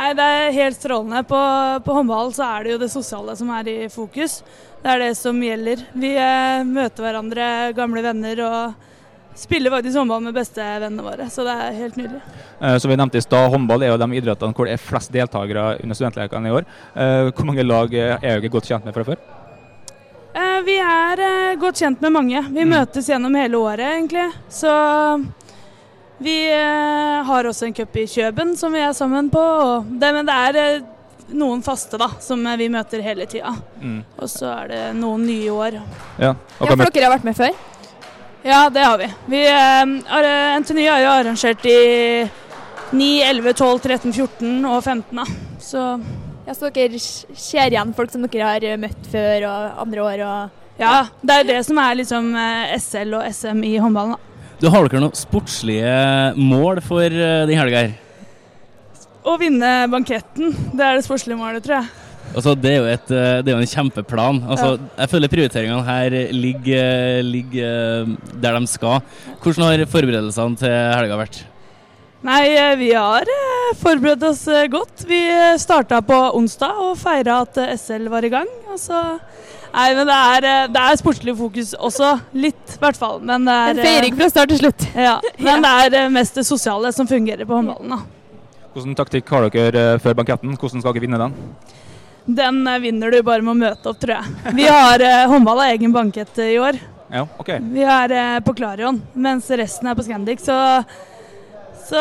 Nei, 0.00 0.12
Det 0.16 0.24
er 0.24 0.54
helt 0.56 0.78
strålende. 0.80 1.20
På, 1.28 1.38
på 1.84 1.92
håndball 1.98 2.30
så 2.32 2.46
er 2.56 2.64
det 2.64 2.70
jo 2.72 2.78
det 2.80 2.88
sosiale 2.92 3.34
som 3.36 3.50
er 3.52 3.68
i 3.68 3.78
fokus. 3.92 4.38
Det 4.80 4.88
er 4.94 5.02
det 5.02 5.10
som 5.18 5.36
gjelder. 5.44 5.82
Vi 5.92 6.14
eh, 6.16 6.62
møter 6.64 7.04
hverandre, 7.04 7.48
gamle 7.76 8.00
venner, 8.06 8.40
og 8.46 8.86
spiller 9.36 9.74
faktisk 9.74 10.00
håndball 10.00 10.22
med 10.24 10.38
bestevennene 10.38 11.04
våre. 11.04 11.26
Så 11.32 11.44
det 11.44 11.52
er 11.52 11.76
helt 11.82 11.98
nydelig. 12.00 12.22
Eh, 12.64 12.78
Som 12.80 12.94
vi 12.94 12.96
nevnte 12.96 13.20
i 13.20 13.26
stad, 13.26 13.50
håndball 13.52 13.84
er 13.84 13.92
jo 13.92 13.98
de 14.00 14.08
idrettene 14.22 14.56
hvor 14.56 14.70
det 14.70 14.78
er 14.78 14.82
flest 14.86 15.12
deltakere 15.12 15.66
under 15.84 15.98
studentlekene 16.00 16.48
i 16.48 16.56
år. 16.62 16.70
Eh, 16.96 17.28
Hvor 17.36 17.50
mange 17.52 17.66
lag 17.68 17.92
er 18.00 18.16
dere 18.24 18.52
godt 18.56 18.72
kjent 18.72 18.88
med 18.88 18.96
fra 18.96 19.04
før? 19.10 19.20
Eh, 20.32 20.56
Vi 20.64 20.78
er 20.80 21.24
eh, 21.28 21.58
godt 21.60 21.84
kjent 21.84 22.00
med 22.00 22.16
mange. 22.16 22.40
Vi 22.56 22.64
møtes 22.72 23.12
gjennom 23.12 23.36
hele 23.36 23.60
året, 23.60 23.84
egentlig. 23.98 24.30
Så 24.48 24.72
vi 26.20 26.52
eh, 26.52 27.24
har 27.24 27.46
også 27.48 27.64
en 27.66 27.74
cup 27.74 27.94
i 27.96 28.04
Kjøben 28.04 28.52
som 28.60 28.74
vi 28.76 28.82
er 28.84 28.92
sammen 28.96 29.30
på. 29.32 29.40
Og 29.40 29.86
det, 30.00 30.10
men 30.12 30.28
det 30.28 30.36
er 30.36 30.58
eh, 30.60 30.82
noen 31.32 31.62
faste 31.64 31.96
da, 32.00 32.10
som 32.20 32.44
eh, 32.44 32.58
vi 32.60 32.68
møter 32.72 33.00
hele 33.04 33.24
tida. 33.30 33.54
Mm. 33.80 34.02
Og 34.20 34.28
så 34.28 34.50
er 34.52 34.68
det 34.68 34.82
noen 34.98 35.24
nye 35.24 35.54
år. 35.54 35.80
Ja, 36.20 36.34
og 36.34 36.68
Ja, 36.68 36.76
for 36.76 36.92
dere 36.92 37.08
har 37.08 37.16
vært 37.16 37.28
med 37.30 37.38
før? 37.40 37.56
Ja, 38.44 38.60
det 38.72 38.84
har 38.84 39.00
vi. 39.00 39.08
vi 39.32 39.40
NTNU 40.60 40.84
har 40.86 41.00
jo 41.04 41.10
arrangert 41.16 41.66
i 41.68 41.80
9, 42.96 43.10
11, 43.24 43.52
12, 43.56 43.80
13, 43.88 44.12
14 44.12 44.54
og 44.64 44.80
15. 44.84 45.22
da. 45.22 45.28
Så 45.60 45.86
Ja, 46.46 46.54
Så 46.56 46.70
dere 46.74 46.98
ser 46.98 47.68
igjen 47.68 47.92
folk 47.94 48.10
som 48.10 48.24
dere 48.26 48.48
har 48.48 48.80
møtt 48.80 49.12
før 49.12 49.44
og 49.48 49.84
andre 49.84 50.02
år? 50.02 50.22
og... 50.26 50.64
ja, 50.80 51.04
det 51.22 51.36
er 51.36 51.44
det 51.52 51.60
som 51.68 51.78
er 51.78 52.00
liksom 52.00 52.32
SL 52.80 53.14
og 53.20 53.28
SM 53.28 53.64
i 53.64 53.76
håndballen. 53.78 54.16
da. 54.16 54.29
Du 54.60 54.68
Har 54.68 54.84
dere 54.84 55.00
noen 55.00 55.16
sportslige 55.16 55.92
mål 56.36 56.82
for 56.84 57.08
uh, 57.08 57.46
den 57.48 57.56
helga? 57.56 57.86
Å 59.24 59.36
vinne 59.40 59.70
banketten, 59.92 60.52
det 60.76 60.84
er 60.84 60.98
det 60.98 61.04
sportslige 61.06 61.38
målet, 61.40 61.64
tror 61.64 61.78
jeg. 61.78 61.88
Altså, 62.30 62.52
det, 62.54 62.70
er 62.70 62.76
jo 62.78 62.88
et, 62.88 63.08
eh, 63.10 63.40
det 63.42 63.50
er 63.50 63.56
jo 63.56 63.64
en 63.64 63.70
kjempeplan. 63.72 64.38
Altså, 64.46 64.68
Jeg 65.00 65.10
føler 65.10 65.32
prioriteringene 65.32 65.82
her 65.82 66.14
ligger, 66.30 67.22
ligger 67.26 68.04
eh, 68.04 68.12
der 68.38 68.58
de 68.58 68.70
skal. 68.70 69.00
Hvordan 69.42 69.66
har 69.66 69.82
forberedelsene 69.90 70.60
til 70.60 70.76
helga 70.94 71.18
vært? 71.18 71.40
Nei, 72.22 72.52
eh, 72.52 72.76
vi 72.76 72.92
har 72.92 73.24
eh, 73.24 73.70
forberedt 73.80 74.24
oss 74.28 74.44
eh, 74.48 74.68
godt. 74.70 75.06
Vi 75.08 75.20
starta 75.58 76.02
på 76.04 76.20
onsdag 76.36 76.80
og 76.84 76.98
feira 77.00 77.40
at 77.46 77.56
eh, 77.58 77.74
SL 77.80 78.10
var 78.12 78.26
i 78.28 78.32
gang. 78.32 78.50
Og 78.70 78.78
så 78.78 79.00
Nei, 79.70 79.88
men 79.94 80.06
det 80.08 80.14
er, 80.18 80.46
eh, 80.50 80.68
det 80.74 80.80
er 80.82 80.96
sportslig 80.98 81.34
fokus 81.38 81.74
også. 81.78 82.12
Litt, 82.34 82.74
i 82.74 82.80
hvert 82.82 82.98
fall. 82.98 83.20
Men 83.22 83.44
det 83.46 83.54
er 83.54 83.74
En 83.76 83.82
feiring 83.86 84.16
fra 84.18 84.30
start 84.32 84.50
til 84.54 84.58
slutt. 84.64 84.86
Ja, 85.08 85.18
men 85.38 85.62
det 85.66 85.74
er 85.84 85.98
eh, 86.04 86.08
mest 86.12 86.34
det 86.40 86.46
sosiale 86.48 86.90
som 86.96 87.06
fungerer 87.10 87.46
på 87.46 87.54
håndballen. 87.60 87.94
da. 87.94 88.00
Hvilken 88.74 88.96
taktikk 88.98 89.30
har 89.34 89.46
dere 89.50 89.84
eh, 89.94 89.98
før 90.02 90.16
banketten? 90.18 90.56
Hvordan 90.58 90.82
skal 90.82 90.94
dere 90.96 91.04
vinne 91.06 91.20
den? 91.22 91.36
Den 92.40 92.60
eh, 92.70 92.80
vinner 92.82 93.10
du 93.14 93.20
bare 93.26 93.42
med 93.46 93.54
å 93.54 93.60
møte 93.62 93.90
opp, 93.92 94.00
tror 94.02 94.16
jeg. 94.18 94.54
Vi 94.58 94.66
har 94.70 95.02
eh, 95.06 95.24
håndball 95.30 95.62
av 95.64 95.72
egen 95.76 95.94
bankett 95.94 96.38
eh, 96.42 96.52
i 96.56 96.58
år. 96.62 96.78
Ja, 97.10 97.24
ok. 97.42 97.48
Vi 97.74 97.82
er 97.82 98.12
eh, 98.14 98.36
på 98.46 98.54
Klarion, 98.58 99.00
mens 99.18 99.48
resten 99.58 99.90
er 99.90 99.96
på 99.98 100.04
Scandic, 100.06 100.42
så 100.46 100.58
Så 101.90 101.98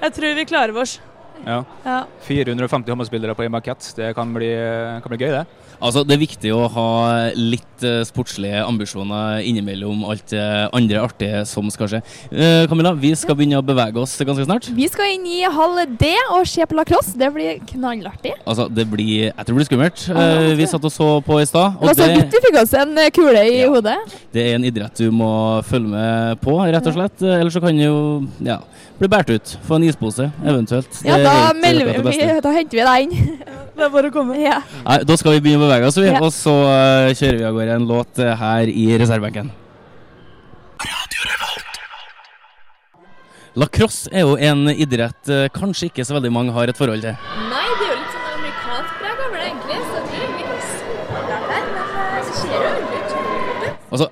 jeg 0.00 0.12
tror 0.16 0.36
vi 0.38 0.44
klarer 0.48 0.76
oss. 0.80 0.94
Ja. 1.44 1.58
Ja. 1.84 1.98
450 2.24 2.88
håndballspillere 2.92 3.34
på 3.36 3.44
en 3.44 3.52
bankett. 3.52 3.84
Det 3.96 4.14
kan 4.16 4.32
bli, 4.32 4.48
kan 5.04 5.12
bli 5.12 5.18
gøy, 5.20 5.34
det. 5.34 5.65
Altså, 5.82 6.04
Det 6.06 6.14
er 6.16 6.22
viktig 6.22 6.52
å 6.56 6.66
ha 6.72 6.86
litt 7.36 7.84
eh, 7.84 8.00
sportslige 8.08 8.62
ambisjoner 8.64 9.42
innimellom 9.44 10.04
alt 10.08 10.24
det 10.32 10.42
andre 10.72 11.02
artige 11.04 11.42
som 11.48 11.68
skal 11.70 11.90
skje. 11.92 12.00
Eh, 12.32 12.64
Camilla, 12.70 12.94
vi 12.96 13.10
skal 13.18 13.36
begynne 13.36 13.58
å 13.60 13.64
bevege 13.66 14.00
oss 14.00 14.14
ganske 14.24 14.46
snart. 14.46 14.70
Vi 14.76 14.88
skal 14.88 15.12
inn 15.16 15.26
i 15.28 15.42
halv 15.44 15.96
D 16.00 16.12
og 16.32 16.46
se 16.48 16.64
på 16.66 16.78
lacrosse. 16.78 17.16
Det 17.20 17.28
blir 17.34 17.60
knallartig. 17.72 18.32
Altså, 18.46 18.68
det 18.72 18.86
blir, 18.90 19.26
Jeg 19.28 19.36
tror 19.44 19.52
det 19.52 19.60
blir 19.60 19.70
skummelt. 19.70 20.06
Ja, 20.08 20.26
Eh, 20.26 20.54
vi 20.58 20.66
satt 20.66 20.84
og 20.84 20.92
så 20.92 21.06
på 21.24 21.36
i 21.40 21.46
stad. 21.46 21.76
Det 21.76 21.82
Og 21.82 21.86
var 21.90 21.94
så 21.94 22.06
det, 22.06 22.16
vidt 22.16 22.34
vi 22.34 22.40
fikk 22.46 22.56
oss 22.62 22.72
en 22.74 22.98
eh, 22.98 23.10
kule 23.14 23.42
i 23.46 23.60
hodet. 23.66 23.96
det 24.32 24.42
er 24.50 24.54
en 24.56 24.64
idrett 24.64 24.94
du 24.96 25.10
må 25.12 25.62
følge 25.64 25.88
med 25.92 26.40
på, 26.40 26.56
rett 26.66 26.86
og 26.86 26.96
slett. 26.96 27.22
Eh, 27.22 27.40
Ellers 27.40 27.52
så 27.54 27.60
kan 27.62 27.76
du 27.76 27.84
jo 27.84 27.98
ja, 28.40 28.58
bli 28.98 29.08
båret 29.08 29.30
ut. 29.30 29.56
Få 29.68 29.76
en 29.76 29.84
ispose, 29.84 30.30
eventuelt. 30.44 30.88
Ja, 31.04 31.16
da, 31.22 31.36
er 31.50 31.60
melder 31.60 32.02
vi, 32.10 32.40
da 32.42 32.52
henter 32.56 32.76
vi 32.80 32.84
deg 32.88 33.06
inn. 33.06 33.38
Det 33.76 33.84
er 33.84 33.92
bare 33.92 34.08
å 34.08 34.14
komme. 34.14 34.38
Ja. 34.40 34.62
Nei, 34.86 35.02
Da 35.04 35.16
skal 35.20 35.36
vi 35.36 35.44
begynne 35.44 35.60
å 35.60 35.68
bevege 35.68 35.90
oss, 35.90 35.98
vi. 36.00 36.08
Ja. 36.08 36.20
Og 36.24 36.32
så 36.32 36.54
uh, 36.64 37.12
kjører 37.12 37.40
vi 37.42 37.46
av 37.48 37.56
gårde 37.58 37.76
en 37.76 37.88
låt 37.90 38.20
uh, 38.24 38.32
her 38.40 38.72
i 38.72 38.88
reservebenken. 38.96 39.52
Lacrosse 43.56 44.10
er 44.12 44.26
jo 44.26 44.34
en 44.36 44.68
idrett 44.68 45.30
uh, 45.32 45.46
kanskje 45.48 45.88
ikke 45.88 46.04
så 46.04 46.16
veldig 46.18 46.32
mange 46.32 46.52
har 46.52 46.68
et 46.68 46.76
forhold 46.76 47.04
til. 47.04 47.16
Nei, 47.48 47.64
det 47.80 47.86
er 47.86 47.92
jo 47.92 48.00
litt 48.00 48.12
sånn 48.12 48.26
amerikansk 48.34 48.98
preg 49.00 49.22
over 49.26 49.36
det, 49.40 49.46
egentlig. 49.46 49.78
Så 49.80 49.94
jeg 49.96 50.04
tror 50.10 50.34
vi 50.36 50.44
kan 50.44 50.60
starte 50.72 51.38
der, 51.52 51.70
Men 51.72 52.18
det 52.18 52.36
ser 52.36 52.52
jo 52.52 52.60
veldig 52.66 53.00
ut. 53.00 53.70
Altså, 53.96 54.10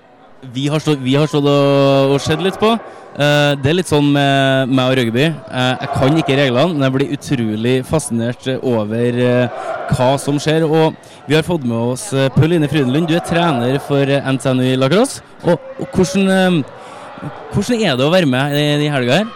vi 0.55 0.69
har 0.71 0.83
stått, 0.83 1.03
vi 1.03 1.17
har 1.19 1.31
stått 1.31 1.49
og, 1.51 2.15
og 2.15 2.21
sett 2.23 2.43
litt 2.45 2.59
på. 2.61 2.75
Uh, 3.15 3.55
det 3.63 3.71
er 3.71 3.77
litt 3.79 3.91
sånn 3.91 4.09
med 4.15 4.73
meg 4.75 4.91
og 4.91 4.97
rugby. 4.99 5.29
Uh, 5.47 5.75
jeg 5.79 5.91
kan 5.95 6.19
ikke 6.19 6.39
reglene, 6.39 6.75
men 6.75 6.87
jeg 6.87 6.95
blir 6.97 7.15
utrolig 7.15 7.75
fascinert 7.87 8.49
over 8.59 9.21
uh, 9.23 9.69
hva 9.93 10.11
som 10.19 10.41
skjer. 10.43 10.67
Og 10.67 10.97
vi 11.29 11.37
har 11.37 11.47
fått 11.47 11.65
med 11.65 11.77
oss 11.95 12.11
Pauline 12.35 12.69
Frydenlund, 12.69 13.09
du 13.09 13.17
er 13.17 13.25
trener 13.25 13.79
for 13.83 14.11
eh, 14.11 14.31
NTNU 14.35 14.65
i 14.67 14.77
lacrosse. 14.77 15.23
Og, 15.45 15.61
og 15.81 15.97
hvordan, 15.97 16.29
eh, 16.29 17.31
hvordan 17.55 17.81
er 17.81 17.97
det 17.97 18.05
å 18.05 18.13
være 18.13 18.29
med 18.29 18.57
i, 18.59 18.67
i 18.85 18.91
helga 18.93 19.23
her? 19.23 19.33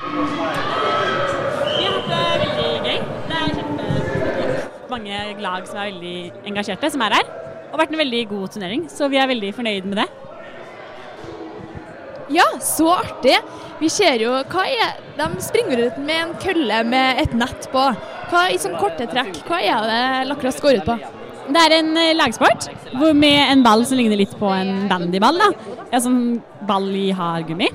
Er 4.88 4.92
mange 4.92 5.18
lag 5.40 5.66
som 5.68 5.78
er 5.80 5.92
veldig 5.92 6.16
engasjerte, 6.50 6.90
som 6.92 7.04
er 7.06 7.20
her. 7.20 7.34
Og 7.72 7.80
vært 7.80 7.92
en 7.94 8.02
veldig 8.02 8.24
god 8.30 8.56
turnering, 8.56 8.88
så 8.92 9.08
vi 9.12 9.20
er 9.20 9.30
veldig 9.30 9.54
fornøyd 9.56 9.88
med 9.88 10.02
det. 10.02 10.08
Ja, 12.28 12.44
så 12.60 12.90
artig. 12.92 13.36
Vi 13.78 13.88
ser 13.92 14.20
jo 14.20 14.32
hva 14.50 14.64
er 14.68 14.98
De 15.18 15.28
springer 15.42 15.80
ut 15.86 15.98
med 16.02 16.18
en 16.20 16.34
kølle 16.42 16.82
med 16.86 17.22
et 17.22 17.34
nett 17.36 17.68
på. 17.72 17.84
Hva 18.28 18.42
I 18.52 18.58
sånn 18.60 18.76
korte 18.78 19.08
trekk, 19.08 19.40
hva 19.48 19.60
er 19.64 19.88
det 19.88 20.02
lacrosse 20.28 20.62
går 20.62 20.80
ut 20.80 20.88
på? 20.88 20.98
Det 21.48 21.60
er 21.64 21.78
en 21.78 21.94
eh, 21.96 22.12
lagsport 22.12 22.68
med 23.16 23.38
en 23.40 23.62
ball 23.64 23.86
som 23.88 23.96
ligner 23.96 24.20
litt 24.20 24.34
på 24.38 24.50
en 24.52 24.84
bandyball. 24.90 25.40
da. 25.40 25.48
En 25.88 26.04
sånn 26.04 26.20
ball 26.68 26.90
i 26.92 27.08
hardgummi. 27.16 27.70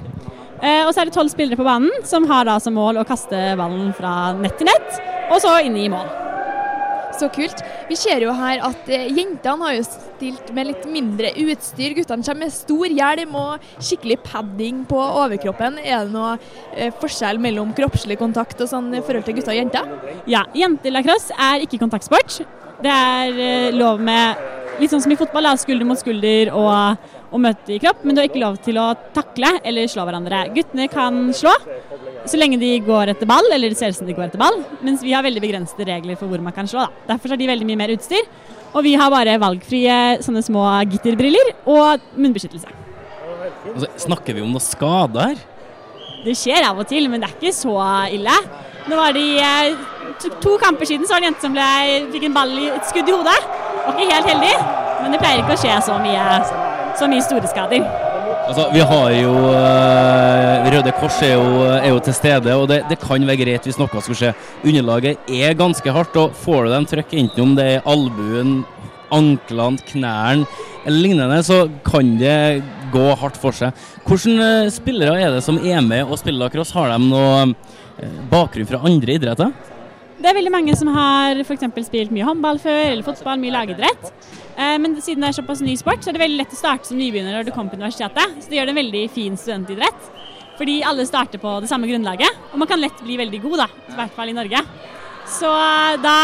Eh, 0.61 0.83
og 0.85 0.93
så 0.93 1.01
er 1.01 1.09
det 1.09 1.17
tolv 1.17 1.33
spillere 1.33 1.59
på 1.59 1.65
banen 1.67 2.05
som 2.07 2.27
har 2.29 2.45
da 2.47 2.59
som 2.61 2.77
mål 2.77 3.01
å 3.01 3.07
kaste 3.07 3.39
ballen 3.59 3.89
fra 3.97 4.31
nett 4.37 4.59
til 4.61 4.69
nett, 4.69 5.01
og 5.33 5.41
så 5.43 5.57
inn 5.65 5.75
i 5.75 5.89
mål. 5.91 6.22
Så 7.19 7.29
kult. 7.33 7.61
Vi 7.89 7.97
ser 7.99 8.23
jo 8.25 8.33
her 8.35 8.61
at 8.65 8.89
eh, 8.89 9.09
jentene 9.13 9.67
har 9.67 9.75
jo 9.77 9.83
stilt 9.85 10.49
med 10.55 10.69
litt 10.71 10.87
mindre 10.89 11.33
utstyr. 11.43 11.93
Guttene 11.97 12.25
kommer 12.25 12.47
med 12.47 12.55
stor 12.55 12.89
hjelm 12.89 13.37
og 13.37 13.67
skikkelig 13.77 14.17
padding 14.25 14.81
på 14.89 14.97
overkroppen. 14.97 15.77
Er 15.83 16.07
det 16.07 16.15
noe 16.15 16.35
eh, 16.73 16.93
forskjell 17.01 17.41
mellom 17.43 17.75
kroppslig 17.77 18.17
kontakt 18.21 18.61
og 18.63 18.71
sånn 18.71 18.89
i 18.97 19.03
forhold 19.03 19.27
til 19.27 19.37
gutter 19.37 19.53
og 19.53 19.61
jenter? 19.61 19.93
Ja, 20.29 20.45
jentelacrosse 20.57 21.37
er 21.37 21.67
ikke 21.67 21.81
kontaktsport. 21.83 22.41
Det 22.83 22.91
er 22.91 23.43
eh, 23.45 23.69
lov 23.75 24.01
med 24.03 24.81
litt 24.81 24.91
sånn 24.91 25.03
som 25.03 25.13
i 25.13 25.19
fotball, 25.19 25.51
skulder 25.61 25.87
mot 25.87 25.99
skulder 25.99 26.49
og, 26.57 27.09
og 27.33 27.41
møte 27.41 27.73
i 27.73 27.79
kropp, 27.81 28.03
men 28.05 28.13
du 28.13 28.21
har 28.21 28.29
ikke 28.29 28.41
lov 28.43 28.59
til 28.63 28.77
å 28.77 28.91
takle 29.15 29.55
eller 29.65 29.89
slå 29.89 30.05
hverandre. 30.05 30.43
Guttene 30.53 30.85
kan 30.91 31.25
slå 31.33 31.53
så 32.29 32.39
lenge 32.39 32.59
de 32.61 32.69
går 32.85 33.11
etter 33.11 33.27
ball, 33.27 33.49
eller 33.51 33.73
det 33.73 33.79
ser 33.79 33.91
ut 33.91 33.97
som 33.97 34.07
de 34.07 34.15
går 34.15 34.29
etter 34.29 34.41
ball, 34.41 34.61
mens 34.85 35.03
vi 35.03 35.15
har 35.15 35.25
veldig 35.25 35.41
begrensede 35.43 35.87
regler 35.89 36.19
for 36.19 36.31
hvor 36.31 36.43
man 36.45 36.55
kan 36.55 36.69
slå. 36.69 36.85
Da. 36.85 37.07
Derfor 37.13 37.33
har 37.33 37.41
de 37.41 37.49
veldig 37.49 37.67
mye 37.67 37.81
mer 37.81 37.93
utstyr, 37.95 38.29
og 38.73 38.85
vi 38.85 38.93
har 38.99 39.11
bare 39.13 39.39
valgfrie 39.41 39.97
sånne 40.23 40.43
små 40.45 40.63
gitterbriller 40.93 41.51
og 41.69 42.05
munnbeskyttelse. 42.15 42.79
Altså, 43.73 43.89
snakker 44.05 44.37
vi 44.37 44.45
om 44.45 44.53
noe 44.53 44.63
skade 44.63 45.27
her? 45.31 45.41
Det 46.23 46.37
skjer 46.39 46.63
av 46.69 46.79
og 46.79 46.87
til, 46.87 47.09
men 47.11 47.19
det 47.19 47.27
er 47.27 47.35
ikke 47.35 47.55
så 47.55 47.75
ille. 48.15 48.35
Nå 48.87 48.99
var 48.99 49.15
det 49.15 49.27
eh, 49.43 49.75
to, 50.21 50.31
to 50.43 50.53
kamper 50.61 50.87
siden 50.87 51.07
så 51.07 51.15
var 51.15 51.23
det 51.23 51.27
en 51.27 51.33
jente 51.33 51.47
som 51.47 51.55
ble, 51.55 51.67
fikk 52.13 52.27
en 52.29 52.37
ball 52.37 52.53
i 52.55 52.69
et 52.71 52.87
skudd 52.87 53.09
i 53.09 53.15
hodet. 53.15 53.39
Var 53.83 53.97
ikke 53.97 54.15
helt 54.15 54.31
heldig, 54.31 54.53
men 55.01 55.15
det 55.15 55.19
pleier 55.23 55.43
ikke 55.43 55.57
å 55.57 55.63
skje 55.65 55.79
så 55.83 55.99
mye, 56.03 56.27
så 56.99 57.09
mye 57.11 57.23
store 57.25 57.49
skader. 57.51 57.85
Altså, 58.43 58.65
Vi 58.73 58.83
har 58.83 59.11
jo 59.15 59.33
eh, 59.55 60.69
Røde 60.73 60.91
Kors 60.99 61.21
er 61.23 61.33
jo, 61.37 61.63
er 61.71 61.89
jo 61.93 61.99
til 62.03 62.15
stede, 62.17 62.55
og 62.59 62.67
det, 62.71 62.81
det 62.89 62.99
kan 63.01 63.23
være 63.27 63.39
greit 63.39 63.67
hvis 63.67 63.79
noe 63.79 63.87
skulle 64.03 64.19
skje. 64.19 64.33
Underlaget 64.67 65.31
er 65.31 65.55
ganske 65.59 65.95
hardt, 65.95 66.17
og 66.19 66.35
får 66.43 66.67
du 66.67 66.73
dem 66.73 66.87
trøkk 66.91 67.15
enten 67.21 67.45
om 67.45 67.55
det 67.57 67.69
er 67.77 67.87
albuen, 67.89 68.61
anklene, 69.13 69.79
knærne 69.91 70.47
eller 70.83 70.99
lignende, 70.99 71.39
så 71.45 71.63
kan 71.87 72.17
det 72.19 72.63
gå 72.93 73.05
hardt 73.21 73.37
for 73.39 73.55
seg. 73.55 73.71
Hvilke 74.03 74.33
eh, 74.35 74.71
spillere 74.73 75.15
er 75.21 75.37
det 75.37 75.43
som 75.45 75.59
er 75.63 75.79
med 75.85 76.03
og 76.03 76.19
spiller 76.19 76.43
lacrosse? 76.43 76.75
Har 76.75 76.91
de 76.91 76.99
noe 77.07 77.45
eh, 77.47 78.17
bakgrunn 78.31 78.67
fra 78.67 78.83
andre 78.83 79.15
idretter? 79.15 79.53
Det 80.19 80.29
er 80.29 80.37
veldig 80.37 80.51
mange 80.53 80.75
som 80.79 80.91
har 80.95 81.39
f.eks. 81.43 81.65
spilt 81.87 82.11
mye 82.15 82.27
håndball 82.27 82.59
før, 82.61 82.81
eller 82.91 83.07
fotball, 83.07 83.39
mye 83.39 83.55
lagidrett. 83.55 84.11
Eh, 84.57 84.77
Men 84.77 84.95
siden 85.01 85.23
det 85.23 85.31
er 85.31 85.37
såpass 85.41 85.61
ny 85.65 85.75
sport, 85.79 86.03
så 86.03 86.11
er 86.11 86.17
det 86.17 86.23
veldig 86.25 86.41
lett 86.43 86.53
å 86.53 86.59
starte 86.59 86.89
som 86.89 86.97
nybegynner 86.97 87.33
når 87.37 87.47
du 87.47 87.51
kommer 87.55 87.73
på 87.73 87.79
universitetet. 87.79 88.37
Så 88.43 88.49
det 88.49 88.59
gjør 88.59 88.69
det 88.69 88.75
en 88.75 88.81
veldig 88.83 89.03
fin 89.13 89.37
studentidrett. 89.37 90.09
Fordi 90.57 90.81
alle 90.85 91.05
starter 91.09 91.41
på 91.41 91.55
det 91.63 91.69
samme 91.71 91.89
grunnlaget, 91.89 92.29
og 92.51 92.59
man 92.61 92.69
kan 92.69 92.81
lett 92.81 92.99
bli 93.01 93.17
veldig 93.17 93.39
god, 93.41 93.63
da. 93.63 93.67
I 93.89 93.95
hvert 93.97 94.13
fall 94.17 94.29
i 94.29 94.37
Norge. 94.37 94.61
Så 95.25 95.49
eh, 95.49 95.97
da 96.03 96.17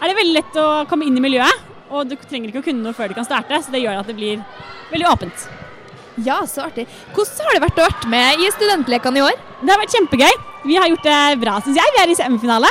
er 0.00 0.08
det 0.08 0.16
veldig 0.16 0.36
lett 0.38 0.56
å 0.60 0.66
komme 0.88 1.04
inn 1.08 1.18
i 1.18 1.24
miljøet, 1.24 1.64
og 1.92 2.08
du 2.08 2.16
trenger 2.16 2.50
ikke 2.50 2.64
å 2.64 2.66
kunne 2.66 2.82
noe 2.82 2.96
før 2.96 3.12
du 3.12 3.18
kan 3.18 3.28
starte, 3.28 3.60
så 3.62 3.70
det 3.74 3.84
gjør 3.84 4.00
at 4.00 4.08
det 4.10 4.16
blir 4.16 4.40
veldig 4.90 5.08
åpent. 5.12 5.46
Ja, 6.24 6.40
så 6.48 6.64
artig. 6.64 6.86
Hvordan 7.12 7.44
har 7.44 7.56
det 7.58 7.64
vært 7.66 7.78
å 7.82 7.86
være 7.90 8.08
med 8.08 8.40
i 8.40 8.48
studentlekene 8.54 9.20
i 9.20 9.24
år? 9.26 9.36
Det 9.60 9.68
har 9.72 9.82
vært 9.82 9.94
kjempegøy. 9.98 10.32
Vi 10.64 10.78
har 10.80 10.88
gjort 10.88 11.04
det 11.04 11.18
bra, 11.42 11.58
syns 11.60 11.76
jeg. 11.76 11.92
Vi 11.92 12.00
er 12.02 12.12
i 12.12 12.16
semifinale. 12.16 12.70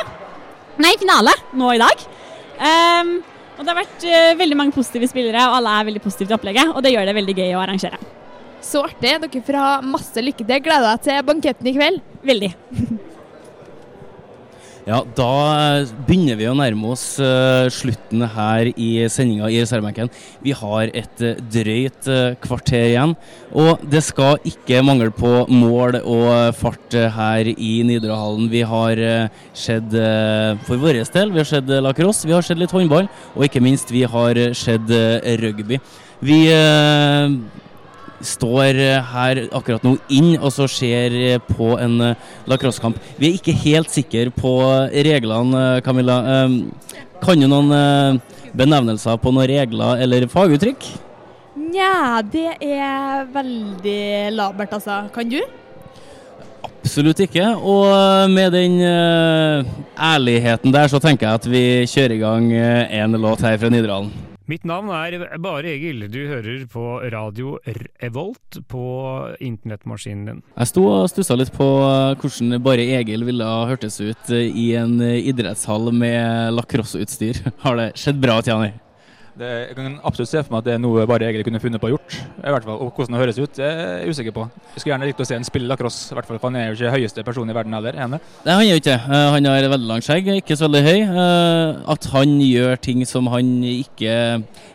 Nei, 0.81 0.95
finale 0.99 1.31
nå 1.55 1.69
i 1.75 1.79
dag. 1.79 2.01
Ehm, 2.65 3.11
og 3.55 3.63
det 3.63 3.71
har 3.71 3.79
vært 3.79 4.05
eh, 4.09 4.35
veldig 4.39 4.59
mange 4.59 4.75
positive 4.75 5.07
spillere, 5.09 5.47
og 5.47 5.57
alle 5.59 5.73
er 5.79 5.89
veldig 5.89 6.03
positive 6.03 6.29
til 6.29 6.37
opplegget. 6.37 6.75
Og 6.75 6.83
det 6.83 6.91
gjør 6.93 7.09
det 7.09 7.17
veldig 7.17 7.35
gøy 7.39 7.55
å 7.55 7.63
arrangere. 7.63 7.99
Så 8.65 8.81
artig. 8.83 9.15
Dere 9.23 9.43
får 9.47 9.59
ha 9.61 9.73
masse 9.85 10.23
lykke 10.23 10.43
til. 10.43 10.63
Gleder 10.65 10.87
deg 10.91 11.03
til 11.07 11.27
banketten 11.29 11.69
i 11.71 11.75
kveld. 11.77 12.01
Veldig. 12.25 12.53
Ja, 14.85 14.99
da 15.17 15.81
begynner 16.05 16.37
vi 16.37 16.45
å 16.45 16.51
nærme 16.53 16.91
oss 16.93 17.15
eh, 17.17 17.65
slutten 17.73 18.21
her 18.35 18.67
i 18.69 18.89
sendinga 19.09 19.47
i 19.49 19.57
reservebenken. 19.63 20.11
Vi 20.45 20.53
har 20.53 20.91
et 20.93 21.23
eh, 21.25 21.39
drøyt 21.41 22.05
eh, 22.13 22.35
kvarter 22.43 22.91
igjen, 22.91 23.15
og 23.49 23.81
det 23.89 24.03
skal 24.05 24.37
ikke 24.45 24.83
mangle 24.85 25.09
på 25.09 25.31
mål 25.49 25.97
og 26.03 26.53
fart 26.59 26.93
eh, 26.93 27.09
her 27.17 27.49
i 27.49 27.71
Nidarhallen. 27.89 28.45
Vi 28.53 28.61
har 28.61 29.01
sett 29.57 29.89
eh, 29.89 30.53
for 30.69 30.77
vår 30.77 31.01
del, 31.01 31.33
vi 31.33 31.41
har 31.41 31.49
sett 31.55 31.73
eh, 31.73 31.81
lacrosse, 31.81 32.29
vi 32.29 32.37
har 32.37 32.45
sett 32.45 32.61
litt 32.61 32.77
håndball, 32.77 33.09
og 33.33 33.49
ikke 33.49 33.65
minst 33.65 33.89
vi 33.89 34.05
har 34.05 34.37
eh, 34.37 34.53
sett 34.53 34.93
eh, 34.93 35.33
rugby. 35.41 35.81
Vi 36.21 36.43
eh, 36.53 37.39
står 38.25 38.79
eh, 38.81 39.11
her 39.13 39.41
akkurat 39.55 39.83
nå 39.85 39.95
inn 40.13 40.35
og 40.39 40.51
så 40.53 40.67
ser 40.71 41.15
eh, 41.15 41.39
på 41.55 41.75
en 41.81 41.95
eh, 42.11 42.27
lacrossekamp. 42.49 42.99
Vi 43.19 43.29
er 43.29 43.38
ikke 43.39 43.55
helt 43.63 43.93
sikre 43.93 44.31
på 44.35 44.53
reglene, 45.07 45.65
Camilla. 45.85 46.19
Eh, 46.35 46.57
Kan 47.23 47.39
du 47.39 47.47
noen 47.47 48.19
benevnelser 48.53 49.15
på 49.23 49.31
noen 49.33 49.47
regler 49.49 50.01
eller 50.03 50.25
faguttrykk? 50.29 50.83
Nja, 51.71 52.19
det 52.21 52.57
er 52.59 53.23
veldig 53.33 54.03
labert, 54.35 54.75
altså. 54.75 54.99
Kan 55.15 55.31
du? 55.31 55.39
Absolutt 56.67 57.23
ikke. 57.23 57.47
Og 57.55 58.29
med 58.35 58.53
den 58.53 58.77
ærligheten 58.83 60.75
der, 60.75 60.91
så 60.91 60.99
tenker 61.01 61.31
jeg 61.31 61.39
at 61.41 61.49
vi 61.49 61.65
kjører 61.89 62.17
i 62.19 62.21
gang 62.21 62.51
en 62.53 63.17
låt 63.23 63.47
her 63.47 63.57
fra 63.63 63.71
Nidaralen. 63.73 64.11
Mitt 64.45 64.62
navn 64.62 64.91
er 64.93 65.23
Bare 65.41 65.71
Egil. 65.73 66.03
Du 66.13 66.19
hører 66.29 66.67
på 66.69 66.84
radio 67.10 67.55
Revolt 67.65 68.60
på 68.69 68.84
internettmaskinen 69.41 70.27
din. 70.29 70.43
Jeg 70.53 70.69
sto 70.69 70.84
og 70.86 71.10
stussa 71.10 71.38
litt 71.39 71.49
på 71.55 71.65
eh, 71.81 72.13
hvordan 72.21 72.60
bare 72.62 72.86
Egil 72.99 73.25
ville 73.25 73.47
ha 73.49 73.65
hørtes 73.71 73.97
ut 74.03 74.29
eh, 74.29 74.45
i 74.45 74.67
en 74.77 74.99
eh, 75.01 75.17
idrettshall 75.31 75.89
med 75.89 76.53
lacrosseutstyr. 76.60 77.41
Har 77.65 77.81
det 77.81 77.93
skjedd 77.97 78.21
bra, 78.21 78.38
Tiani? 78.45 78.75
Det, 79.35 79.47
jeg 79.67 79.75
kan 79.75 79.95
absolutt 80.07 80.29
se 80.31 80.41
for 80.45 80.53
meg 80.53 80.61
at 80.61 80.67
det 80.69 80.73
er 80.77 80.79
noe 80.79 81.01
bare 81.11 81.25
egentlig 81.27 81.43
kunne 81.49 81.59
funnet 81.59 81.81
på 81.83 81.89
å 81.89 81.91
gjort. 81.91 82.13
I 82.39 82.51
hvert 82.55 82.63
fall, 82.63 82.77
og 82.79 82.91
Hvordan 82.95 83.17
det 83.17 83.19
høres 83.19 83.39
ut, 83.41 83.57
det 83.57 83.65
er 83.67 83.79
jeg 84.05 84.13
usikker 84.15 84.31
på. 84.37 84.45
Jeg 84.71 84.79
skulle 84.79 84.93
gjerne 84.93 85.07
likt 85.09 85.19
å 85.19 85.25
se 85.27 85.35
en 85.35 85.43
spille 85.47 85.67
lacrosse, 85.67 86.05
i 86.13 86.15
hvert 86.15 86.29
fall, 86.29 86.37
for 86.39 86.47
han 86.47 86.55
er 86.61 86.69
jo 86.69 86.77
ikke 86.77 86.93
høyeste 86.93 87.25
person 87.27 87.51
i 87.51 87.55
verden 87.57 87.75
heller. 87.75 87.97
Ene. 88.05 88.19
Nei, 88.45 88.53
han 88.55 88.63
er 88.63 88.69
jo 88.69 88.77
ikke 88.79 88.93
det. 88.93 89.01
Eh, 89.17 89.31
Han 89.35 89.49
har 89.51 89.67
veldig 89.73 89.89
langt 89.89 90.07
skjegg, 90.07 90.29
ikke 90.39 90.55
så 90.55 90.69
veldig 90.69 90.83
høy. 90.85 91.01
Eh, 91.25 91.81
At 91.91 92.07
han 92.13 92.31
gjør 92.45 92.79
ting 92.79 93.03
som 93.09 93.27
han 93.33 93.49
ikke 93.67 94.13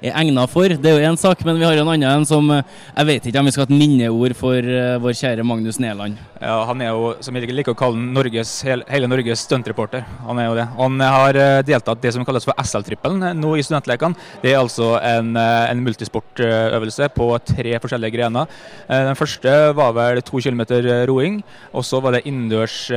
er 0.03 0.13
egna 0.21 0.45
for, 0.51 0.69
det 0.69 0.93
er 0.93 0.99
jo 0.99 1.09
én 1.09 1.17
sak, 1.21 1.41
men 1.49 1.57
vi 1.57 1.65
har 1.65 1.81
en 1.81 1.89
annen 1.95 2.11
en 2.11 2.29
som 2.29 2.53
eh, 2.53 2.61
Jeg 2.99 3.09
vet 3.15 3.31
ikke 3.31 3.41
om 3.41 3.49
vi 3.49 3.55
skal 3.57 3.65
ha 3.65 3.71
et 3.71 3.81
minneord 3.81 4.37
for 4.37 4.71
vår 5.07 5.17
kjære 5.23 5.47
Magnus 5.49 5.81
Neland. 5.81 6.21
Ja, 6.41 6.59
Han 6.69 6.85
er 6.85 6.93
jo, 6.93 7.15
som 7.25 7.37
jeg 7.37 7.49
liker 7.49 7.73
å 7.73 7.81
kalle 7.81 7.97
Norges, 7.97 8.59
hele, 8.69 9.09
Norges 9.09 9.47
stuntreporter. 9.49 10.05
Han 10.29 10.39
er 10.39 10.51
jo 10.51 10.55
det. 10.61 10.69
Han 10.77 11.01
har 11.01 11.41
deltatt 11.65 12.05
det 12.05 12.13
som 12.13 12.29
kalles 12.29 12.45
for 12.45 12.61
SL-trippelen 12.61 13.41
nå 13.41 13.57
i 13.57 13.65
studentlekene. 13.65 14.21
Det 14.51 14.57
er 14.57 14.65
altså 14.65 14.87
en, 14.99 15.37
eh, 15.39 15.71
en 15.71 15.83
multisportøvelse 15.87 17.07
på 17.15 17.27
tre 17.47 17.77
forskjellige 17.79 18.17
grener. 18.17 18.49
Eh, 18.89 19.05
Den 19.07 19.15
første 19.15 19.53
var 19.79 19.93
vel 19.95 20.21
to 20.23 20.41
kilometer 20.43 20.83
eh, 20.91 21.07
roing, 21.07 21.45
og 21.73 21.85
så 21.85 22.01
var 22.03 22.17
det 22.17 22.27
innendørs 22.27 22.91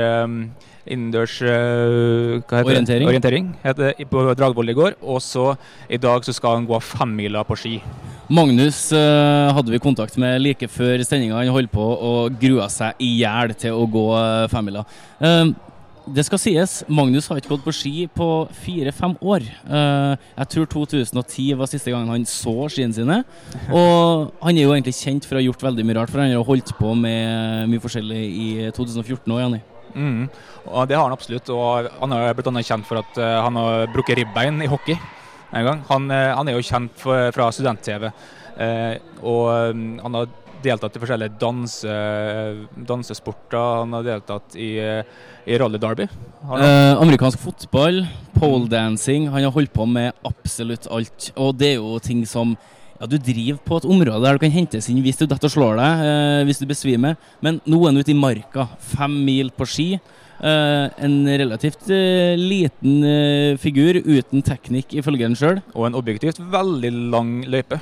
Innendørs 0.84 1.38
Orientering. 1.42 3.08
Orientering 3.08 3.56
heter 3.63 3.94
det, 3.94 4.08
på 4.10 4.34
Dragvoll 4.36 4.70
i 4.70 4.74
går. 4.74 4.96
Og 5.02 5.22
så 5.22 5.56
i 5.88 5.98
dag 5.98 6.26
så 6.26 6.34
skal 6.34 6.58
han 6.58 6.66
gå 6.68 6.80
femmila 6.82 7.44
på 7.46 7.56
ski. 7.56 7.76
Magnus 8.30 8.92
eh, 8.92 9.54
hadde 9.54 9.72
vi 9.72 9.80
kontakt 9.80 10.18
med 10.18 10.42
like 10.42 10.68
før 10.68 11.06
sendinga. 11.06 11.38
Han 11.38 11.54
holdt 11.54 11.72
på 11.72 11.86
og 11.86 12.42
grua 12.42 12.66
seg 12.68 12.98
i 13.00 13.13
hjel 13.22 13.54
til 13.54 13.78
å 13.78 13.86
gå 13.86 14.08
femmila. 14.50 14.84
Eh, 15.22 15.54
det 16.06 16.26
skal 16.28 16.39
sies, 16.42 16.72
Magnus 16.92 17.30
har 17.32 17.39
ikke 17.39 17.54
gått 17.54 17.63
på 17.63 17.74
ski 17.76 17.92
på 18.12 18.28
fire-fem 18.63 19.13
år. 19.24 19.46
Eh, 19.48 20.26
jeg 20.42 20.50
tror 20.52 20.68
2010 20.74 21.46
var 21.60 21.70
siste 21.72 21.94
gangen 21.94 22.12
han 22.12 22.26
så 22.28 22.68
skiene 22.72 22.96
sine. 22.96 23.22
Og 23.70 24.34
han 24.44 24.58
er 24.58 24.66
jo 24.66 24.74
egentlig 24.76 24.98
kjent 24.98 25.28
for 25.28 25.38
å 25.38 25.42
ha 25.42 25.46
gjort 25.46 25.63
veldig 25.63 25.86
mye 25.88 25.98
rart, 26.00 26.12
for 26.12 26.24
han 26.24 26.34
har 26.34 26.44
holdt 26.48 26.74
på 26.76 26.92
med 27.00 27.72
mye 27.72 27.84
forskjellig 27.84 28.20
i 28.20 28.50
2014 28.76 29.32
òg, 29.32 29.42
Janni. 29.46 29.62
Mm. 29.94 30.22
Og 30.68 30.88
det 30.89 30.98
har 30.98 31.08
han 31.08 31.16
absolutt. 31.16 31.52
Og 31.56 31.89
han 32.02 32.18
har 32.18 32.36
blitt 32.36 32.52
kjent 32.68 32.89
for 32.89 33.00
at 33.04 33.24
eh, 33.24 33.39
han 33.48 33.60
har 33.62 33.88
brukket 33.96 34.20
ribbein 34.20 34.60
i 34.66 34.72
hockey 34.72 35.00
en 35.54 35.68
gang. 35.70 35.84
Han, 35.88 36.12
eh, 36.12 36.32
han 36.36 36.52
er 36.52 36.60
jo 36.60 36.68
kjent 36.68 37.00
for, 37.00 37.32
fra 37.36 37.52
student-TV. 37.56 38.10
Og 39.24 39.74
mm, 39.74 40.00
han 40.04 40.20
har 40.20 40.39
deltatt 40.63 40.97
i 40.97 41.02
forskjellige 41.02 41.38
danse, 41.41 41.95
dansesporter. 42.89 43.60
Han 43.84 43.95
har 43.97 44.06
deltatt 44.08 44.56
i, 44.56 44.78
eh, 44.80 45.04
i 45.45 45.58
rally 45.60 45.80
derby. 45.82 46.08
Han? 46.49 46.62
Eh, 46.62 47.02
amerikansk 47.02 47.39
fotball, 47.39 48.06
poledancing. 48.38 49.30
Han 49.30 49.43
har 49.43 49.52
holdt 49.52 49.73
på 49.73 49.88
med 49.88 50.13
absolutt 50.26 50.88
alt. 50.91 51.32
Og 51.36 51.58
det 51.58 51.73
er 51.73 51.76
jo 51.82 51.99
ting 51.99 52.26
som 52.26 52.58
ja, 52.99 53.08
Du 53.08 53.17
driver 53.17 53.60
på 53.65 53.78
et 53.78 53.86
område 53.89 54.23
der 54.23 54.38
du 54.38 54.39
kan 54.39 54.52
hentes 54.54 54.88
inn 54.88 55.02
hvis 55.04 55.17
du 55.17 55.26
detter 55.26 55.49
og 55.49 55.52
slår 55.52 55.80
deg, 55.82 56.04
eh, 56.08 56.43
hvis 56.47 56.62
du 56.62 56.65
besvimer. 56.69 57.17
Men 57.41 57.60
nå 57.65 57.82
er 57.82 57.91
han 57.91 57.97
ute 57.97 58.13
i 58.13 58.17
marka, 58.17 58.69
fem 58.80 59.26
mil 59.26 59.49
på 59.52 59.67
ski. 59.67 59.88
Eh, 60.43 60.89
en 61.06 61.28
relativt 61.28 61.89
eh, 61.89 62.36
liten 62.36 63.04
eh, 63.08 63.58
figur 63.58 63.95
uten 64.04 64.43
teknikk, 64.43 64.91
ifølge 64.99 65.30
han 65.30 65.38
sjøl. 65.39 65.62
Og 65.71 65.88
en 65.88 65.95
objektivt 65.95 66.41
veldig 66.52 66.91
lang 67.13 67.38
løype. 67.47 67.80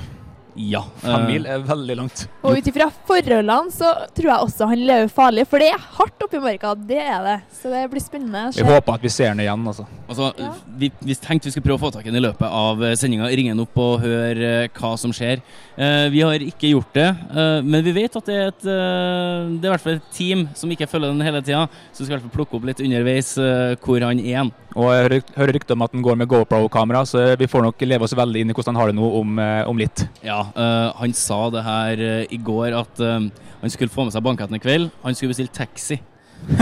Ja. 0.54 0.82
Fem 1.00 1.14
eh, 1.14 1.26
mil 1.30 1.46
er 1.48 1.62
veldig 1.64 1.96
langt. 1.96 2.24
Og 2.44 2.58
ut 2.58 2.66
ifra 2.68 2.88
forholdene 3.08 3.72
så 3.72 3.92
tror 4.12 4.28
jeg 4.28 4.46
også 4.48 4.68
han 4.72 4.82
lever 4.84 5.12
farlig, 5.12 5.46
for 5.48 5.62
det 5.62 5.70
er 5.72 5.86
hardt 5.98 6.24
oppi 6.26 6.40
marka. 6.42 6.74
Det 6.76 7.00
er 7.00 7.22
det. 7.26 7.36
Så 7.56 7.72
det 7.72 7.82
blir 7.92 8.04
spennende. 8.04 8.44
Vi 8.56 8.66
håper 8.66 8.98
at 8.98 9.06
vi 9.06 9.12
ser 9.12 9.32
han 9.32 9.40
igjen, 9.40 9.66
altså. 9.72 9.86
Altså, 10.08 10.30
vi, 10.76 10.90
vi 11.00 11.16
tenkte 11.16 11.48
vi 11.48 11.54
skulle 11.54 11.66
prøve 11.70 11.80
å 11.80 11.84
få 11.86 11.92
tak 11.96 12.06
i 12.06 12.12
den 12.12 12.20
i 12.20 12.24
løpet 12.26 12.48
av 12.48 12.84
sendinga. 13.00 13.30
Ringe 13.32 13.54
han 13.54 13.64
opp 13.64 13.80
og 13.80 14.02
høre 14.04 14.52
eh, 14.66 14.68
hva 14.76 14.92
som 15.00 15.14
skjer. 15.16 15.40
Eh, 15.76 16.06
vi 16.12 16.20
har 16.24 16.44
ikke 16.44 16.72
gjort 16.74 16.92
det, 16.98 17.08
eh, 17.32 17.58
men 17.64 17.84
vi 17.86 17.94
vet 17.96 18.18
at 18.20 18.28
det 18.28 18.36
er 18.36 18.50
et 18.52 18.66
eh, 18.68 19.52
Det 19.56 19.64
er 19.64 19.70
i 19.70 19.72
hvert 19.72 19.86
fall 19.86 19.96
et 20.00 20.10
team 20.12 20.44
som 20.58 20.72
ikke 20.74 20.88
følger 20.90 21.14
den 21.14 21.24
hele 21.24 21.40
tida, 21.44 21.64
så 21.92 22.02
vi 22.02 22.04
skal 22.08 22.12
i 22.12 22.18
hvert 22.18 22.26
fall 22.28 22.36
plukke 22.36 22.58
opp 22.58 22.68
litt 22.68 22.82
underveis 22.84 23.32
eh, 23.40 23.72
hvor 23.82 24.04
han 24.04 24.20
er. 24.20 24.52
Og 24.74 24.88
jeg 24.92 25.22
hører- 25.36 25.52
rykter 25.52 25.72
om 25.76 25.82
at 25.82 25.92
den 25.92 26.02
går 26.02 26.16
med 26.16 26.28
GoPro-kamera, 26.28 27.02
så 27.04 27.36
vi 27.38 27.46
får 27.46 27.62
nok 27.62 27.80
leve 27.80 28.02
oss 28.06 28.14
veldig 28.14 28.40
inn 28.40 28.50
i 28.50 28.54
hvordan 28.54 28.74
han 28.74 28.80
har 28.80 28.86
det 28.92 28.96
nå 28.96 29.08
om, 29.20 29.38
eh, 29.38 29.68
om 29.68 29.76
litt. 29.78 30.06
Ja, 30.24 30.40
øh, 30.56 30.92
han 31.00 31.12
sa 31.12 31.50
det 31.50 31.62
her 31.64 31.92
eh, 32.00 32.26
i 32.30 32.38
går 32.38 32.72
at 32.80 33.00
øh, 33.00 33.30
han 33.60 33.70
skulle 33.70 33.90
få 33.90 34.04
med 34.04 34.12
seg 34.12 34.22
banketten 34.22 34.54
i 34.56 34.58
kveld. 34.58 34.90
Han 35.04 35.14
skulle 35.14 35.28
bestille 35.34 35.52
taxi 35.52 36.00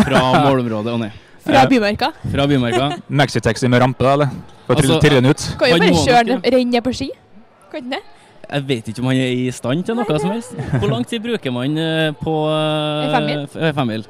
fra 0.05 0.23
målområdet 0.47 0.93
og 0.93 1.01
ned. 1.01 1.11
Fra 1.45 1.65
Bymarka. 1.67 2.11
Fra 2.31 2.47
Bymarka. 2.47 2.91
Maxitaxi 3.09 3.69
med 3.69 3.81
rampe, 3.81 4.03
da, 4.05 4.13
eller? 4.13 4.29
For 4.67 4.75
å 4.75 4.79
Altså, 4.83 5.01
trille 5.01 5.21
den 5.23 5.31
ut. 5.31 5.47
Kan 5.59 5.71
jo 5.71 5.79
bare 5.79 6.03
kjøre 6.05 6.27
den- 6.27 6.43
renne 6.53 6.83
på 6.83 6.93
ski. 6.95 7.11
Kan 7.71 7.81
ikke 7.85 7.91
det? 7.95 8.03
Jeg 8.51 8.67
vet 8.67 8.89
ikke 8.91 8.99
om 9.01 9.07
han 9.07 9.17
er 9.17 9.31
i 9.47 9.51
stand 9.55 9.85
til 9.87 9.95
noe 9.95 10.19
som 10.19 10.31
helst. 10.35 10.53
Hvor 10.81 10.91
lang 10.91 11.05
tid 11.07 11.23
bruker 11.23 11.53
man 11.55 11.77
på 12.19 12.35
En 13.07 13.15
femmil? 13.15 13.47
femmil? 13.75 14.07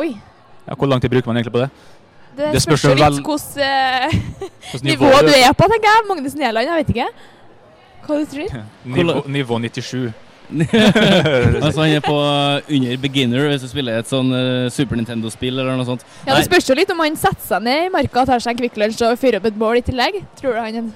Oi. 0.00 0.14
Ja, 0.66 0.74
hvor 0.74 0.88
lang 0.88 1.00
tid 1.02 1.10
bruker 1.12 1.26
man 1.28 1.36
egentlig 1.36 1.52
på 1.52 1.60
det? 1.60 1.70
Det, 2.36 2.52
Det 2.54 2.62
spørs 2.62 2.84
jo 2.86 2.94
litt 2.94 3.02
vel- 3.04 3.20
hvilket 3.20 3.56
eh, 3.66 4.82
nivå 4.86 5.10
nivå 5.10 5.22
du 5.26 5.32
er 5.34 5.52
på, 5.58 5.66
tenker 5.72 5.90
jeg. 5.90 6.06
Magnus 6.08 6.34
Næland, 6.38 6.70
jeg 6.70 6.80
vet 6.84 6.92
ikke. 6.94 7.08
Hva 8.06 8.18
du 8.20 8.26
tror 8.32 8.60
Nivå, 8.96 9.22
nivå 9.28 9.58
97. 9.66 10.12
altså 11.62 11.80
Han 11.84 11.92
er 11.94 12.00
på 12.02 12.14
eh, 12.18 12.72
under 12.74 12.96
beginner 13.02 13.44
hvis 13.52 13.62
du 13.62 13.68
spiller 13.70 14.00
et 14.00 14.08
sånn 14.10 14.32
eh, 14.34 14.70
Super 14.74 14.98
Nintendo-spill 14.98 15.60
eller 15.62 15.76
noe 15.78 15.86
sånt. 15.86 16.02
Ja, 16.26 16.34
Det 16.38 16.46
spørs 16.48 16.70
jo 16.70 16.74
litt 16.78 16.90
om 16.94 17.02
han 17.04 17.18
setter 17.18 17.44
seg 17.44 17.62
ned 17.66 17.86
i 17.86 17.92
marka, 17.94 18.24
tar 18.26 18.42
seg 18.42 18.54
en 18.56 18.62
Kvikk 18.64 18.80
Lunsj 18.82 19.04
og 19.06 19.18
fyrer 19.20 19.38
opp 19.38 19.46
et 19.50 19.58
bål 19.60 19.78
i 19.78 19.84
tillegg. 19.86 20.18
Tror 20.40 20.56
du 20.58 20.62
han 20.64 20.90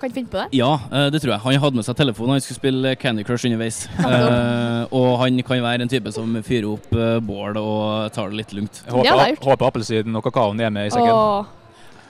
kan 0.00 0.12
finne 0.14 0.30
på 0.32 0.40
det? 0.40 0.48
ja, 0.58 0.72
eh, 0.90 1.06
det 1.12 1.22
tror 1.22 1.34
jeg. 1.34 1.42
Han 1.44 1.60
hadde 1.64 1.80
med 1.80 1.86
seg 1.86 1.98
telefonen. 1.98 2.34
Han 2.36 2.44
skulle 2.44 2.60
spille 2.60 2.94
Candy 3.00 3.24
Crush 3.26 3.48
underveis. 3.48 3.84
Eh, 4.10 4.94
og 4.96 5.20
han 5.20 5.36
kan 5.46 5.60
være 5.62 5.84
en 5.84 5.90
type 5.90 6.10
som 6.12 6.32
fyrer 6.42 6.66
opp 6.66 6.88
uh, 6.96 7.20
bål 7.22 7.56
og 7.60 8.10
tar 8.14 8.32
det 8.32 8.40
litt 8.40 8.52
lugnt. 8.56 8.80
Håper, 8.90 9.36
håper 9.44 9.68
appelsinen 9.68 10.16
og 10.18 10.24
kakaoen 10.24 10.60
er 10.60 10.72
med 10.74 10.88
i 10.88 10.92
sekken. 10.94 11.12
Åh, 11.14 11.46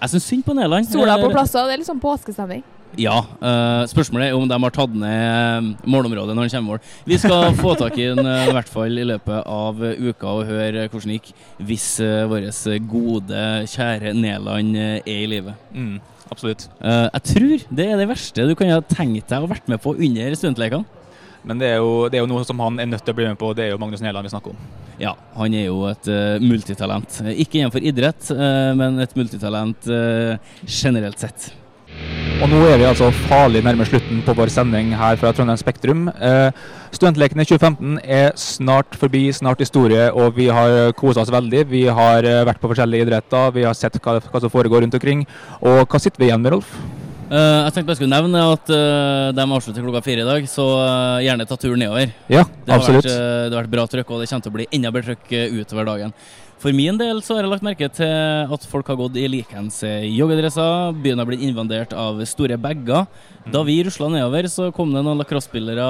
Jeg 0.00 0.14
syns 0.14 0.28
synd 0.30 0.44
på 0.46 0.56
Nederland. 0.56 0.88
sola 0.88 1.18
på 1.20 1.30
plasser, 1.34 1.66
det 1.68 1.76
er 1.76 1.82
litt 1.82 1.90
sånn 1.90 2.00
påskestemning. 2.02 2.62
Ja. 2.98 3.20
Uh, 3.38 3.86
spørsmålet 3.90 4.30
er 4.30 4.36
om 4.36 4.48
de 4.50 4.58
har 4.62 4.74
tatt 4.74 4.94
ned 4.96 5.86
målområdet 5.86 6.34
når 6.34 6.48
han 6.48 6.54
kommer 6.54 6.60
i 6.60 6.70
mål. 6.70 6.80
Vi 7.06 7.18
skal 7.22 7.54
få 7.62 7.74
tak 7.78 7.98
i 7.98 8.08
den 8.10 8.26
uh, 8.26 8.48
i 8.48 8.54
hvert 8.56 8.70
fall 8.70 8.98
i 8.98 9.06
løpet 9.06 9.44
av 9.46 9.78
uka 9.78 10.34
og 10.40 10.48
høre 10.48 10.88
hvordan 10.88 11.12
det 11.12 11.20
gikk 11.20 11.32
hvis 11.68 11.88
uh, 12.02 12.24
vår 12.30 12.48
gode, 12.90 13.44
kjære 13.70 14.14
Nederland 14.16 14.76
eh, 14.76 14.96
er 15.04 15.22
i 15.22 15.28
live. 15.30 15.54
Mm, 15.74 16.00
absolutt. 16.30 16.68
Eh, 16.80 17.06
jeg 17.08 17.26
tror 17.34 17.66
det 17.80 17.86
er 17.86 18.00
det 18.00 18.08
verste 18.10 18.46
du 18.48 18.54
kan 18.58 18.72
ha 18.72 18.80
tenkt 18.86 19.28
deg 19.30 19.44
å 19.44 19.50
vært 19.50 19.70
med 19.70 19.82
på 19.82 19.94
under 19.96 20.36
studentlekene. 20.38 20.98
Men 21.42 21.60
det 21.60 21.70
er, 21.72 21.78
jo, 21.80 22.08
det 22.12 22.18
er 22.18 22.24
jo 22.24 22.28
noe 22.28 22.44
som 22.44 22.58
han 22.60 22.76
er 22.82 22.88
nødt 22.90 23.04
til 23.06 23.14
å 23.14 23.16
bli 23.16 23.28
med 23.30 23.38
på, 23.40 23.54
det 23.56 23.64
er 23.64 23.70
jo 23.72 23.80
Magnus 23.80 24.02
Næland 24.04 24.28
vi 24.28 24.32
snakker 24.32 24.52
om. 24.52 24.64
Ja, 25.00 25.14
han 25.32 25.54
er 25.56 25.70
jo 25.70 25.86
et 25.88 26.10
uh, 26.12 26.36
multitalent. 26.44 27.20
Eh, 27.24 27.40
Ikke 27.46 27.62
innenfor 27.62 27.80
idrett, 27.80 28.26
uh, 28.34 28.76
men 28.76 29.00
et 29.00 29.14
multitalent 29.16 29.88
uh, 29.88 30.36
generelt 30.68 31.22
sett. 31.22 31.48
Og 32.40 32.48
nå 32.48 32.60
er 32.70 32.78
vi 32.80 32.86
altså 32.88 33.10
farlig 33.28 33.60
nærme 33.66 33.84
slutten 33.84 34.22
på 34.24 34.32
vår 34.38 34.48
sending 34.48 34.94
her 34.96 35.18
fra 35.20 35.32
Trondheim 35.36 35.58
Spektrum. 35.60 36.06
Eh, 36.08 36.48
Studentlekene 36.88 37.44
2015 37.44 37.98
er 38.00 38.30
snart 38.40 38.96
forbi, 38.96 39.26
snart 39.36 39.60
historie, 39.60 40.06
og 40.08 40.38
vi 40.38 40.46
har 40.48 40.94
kosa 40.96 41.20
oss 41.20 41.32
veldig. 41.34 41.66
Vi 41.68 41.84
har 41.84 42.24
eh, 42.24 42.40
vært 42.48 42.62
på 42.62 42.70
forskjellige 42.72 43.04
idretter, 43.06 43.52
vi 43.58 43.66
har 43.68 43.76
sett 43.76 44.00
hva, 44.00 44.16
hva 44.24 44.40
som 44.40 44.52
foregår 44.52 44.86
rundt 44.86 44.96
omkring. 44.96 45.26
Og 45.60 45.84
hva 45.84 46.00
sitter 46.00 46.24
vi 46.24 46.30
igjen 46.30 46.40
med, 46.40 46.56
Rolf? 46.56 46.72
Uh, 47.30 47.68
jeg 47.68 47.74
tenkte 47.76 47.92
jeg 47.92 48.00
skulle 48.00 48.10
nevne 48.10 48.40
at 48.56 48.70
uh, 48.74 49.28
de 49.36 49.42
avslutter 49.44 49.84
klokka 49.84 50.00
fire 50.02 50.24
i 50.24 50.26
dag, 50.26 50.46
så 50.50 50.64
uh, 50.80 51.20
gjerne 51.22 51.46
ta 51.46 51.60
turen 51.60 51.78
nedover. 51.84 52.10
Ja, 52.26 52.42
det 52.42 52.72
har 52.72 52.80
absolutt. 52.80 53.06
Vært, 53.06 53.20
det 53.20 53.54
har 53.54 53.60
vært 53.60 53.74
bra 53.76 53.84
trøkk, 53.92 54.10
og 54.10 54.24
det 54.24 54.30
kommer 54.32 54.46
til 54.48 54.50
å 54.50 54.56
bli 54.56 54.66
enda 54.74 54.90
bedre 54.96 55.12
trøkk 55.12 55.60
utover 55.60 55.86
dagen. 55.92 56.16
For 56.60 56.76
min 56.76 56.98
del 57.00 57.22
så 57.24 57.38
har 57.38 57.46
jeg 57.46 57.50
lagt 57.54 57.64
merke 57.64 57.86
til 57.96 58.50
at 58.52 58.64
folk 58.68 58.88
har 58.92 58.98
gått 59.00 59.14
i 59.16 59.22
likeens 59.32 59.78
joggedresser. 59.80 60.90
Byen 61.00 61.22
har 61.22 61.28
blitt 61.30 61.44
invadert 61.46 61.94
av 61.96 62.20
store 62.28 62.58
bager. 62.60 63.06
Da 63.48 63.62
vi 63.64 63.78
rusla 63.86 64.10
nedover, 64.12 64.44
så 64.52 64.66
kom 64.76 64.92
det 64.92 65.00
noen 65.00 65.22
lacrosse-spillere 65.22 65.86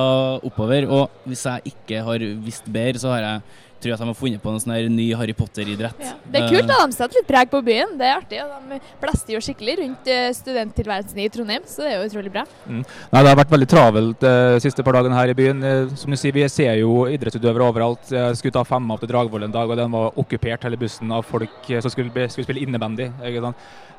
oppover. 0.46 0.86
Og 0.86 1.26
hvis 1.26 1.42
jeg 1.48 1.72
ikke 1.72 2.04
har 2.06 2.22
visst 2.46 2.70
bedre, 2.70 3.02
så 3.02 3.10
har 3.16 3.26
jeg 3.26 3.42
tror 3.82 3.94
at 3.96 4.02
de 4.02 4.08
har 4.10 4.16
funnet 4.18 4.42
på 4.42 4.52
en 4.52 4.60
sånn 4.62 4.74
her 4.76 4.88
ny 4.92 5.06
Harry 5.18 5.34
Potter-idrett. 5.36 5.98
Det 6.30 6.40
er 6.42 6.48
kult, 6.52 6.68
da. 6.70 6.78
De 6.86 6.96
setter 6.96 7.20
litt 7.20 7.28
preg 7.28 7.50
på 7.52 7.60
byen. 7.66 7.96
Det 8.00 8.06
er 8.06 8.18
artig. 8.20 8.40
De 8.70 8.78
blester 9.02 9.34
jo 9.36 9.40
skikkelig 9.44 9.76
rundt 9.82 10.10
eh, 10.12 10.28
studenttilværelsen 10.36 11.18
i 11.24 11.28
Trondheim, 11.32 11.64
så 11.68 11.84
det 11.86 11.92
er 11.94 11.98
jo 12.02 12.08
utrolig 12.10 12.32
bra. 12.34 12.44
Mm. 12.66 12.82
Nei, 12.84 13.22
Det 13.22 13.32
har 13.32 13.40
vært 13.40 13.54
veldig 13.56 13.70
travelt 13.74 14.20
de 14.24 14.34
siste 14.64 14.84
par 14.86 14.98
dagene 14.98 15.16
her 15.18 15.32
i 15.32 15.36
byen. 15.38 15.62
Eh, 15.64 15.94
Som 16.00 16.10
du 16.14 16.16
sier, 16.20 16.32
Vi 16.36 16.46
ser 16.48 16.74
jo 16.80 17.04
idrettsutøvere 17.10 17.68
overalt. 17.72 18.10
Jeg 18.12 18.36
skulle 18.40 18.52
ta 18.58 18.64
femma 18.64 18.94
opp 18.94 19.00
til 19.04 19.10
Dragvoll 19.12 19.44
en 19.48 19.54
dag, 19.54 19.68
og 19.70 19.76
den 19.80 19.90
var 19.90 20.12
okkupert 20.20 20.62
hele 20.68 20.76
bussen 20.80 21.10
av 21.12 21.24
folk 21.26 21.70
eh, 21.70 21.80
som 21.80 21.90
skulle, 21.90 22.28
skulle 22.30 22.46
spille 22.48 22.62
innebandy. 22.66 23.10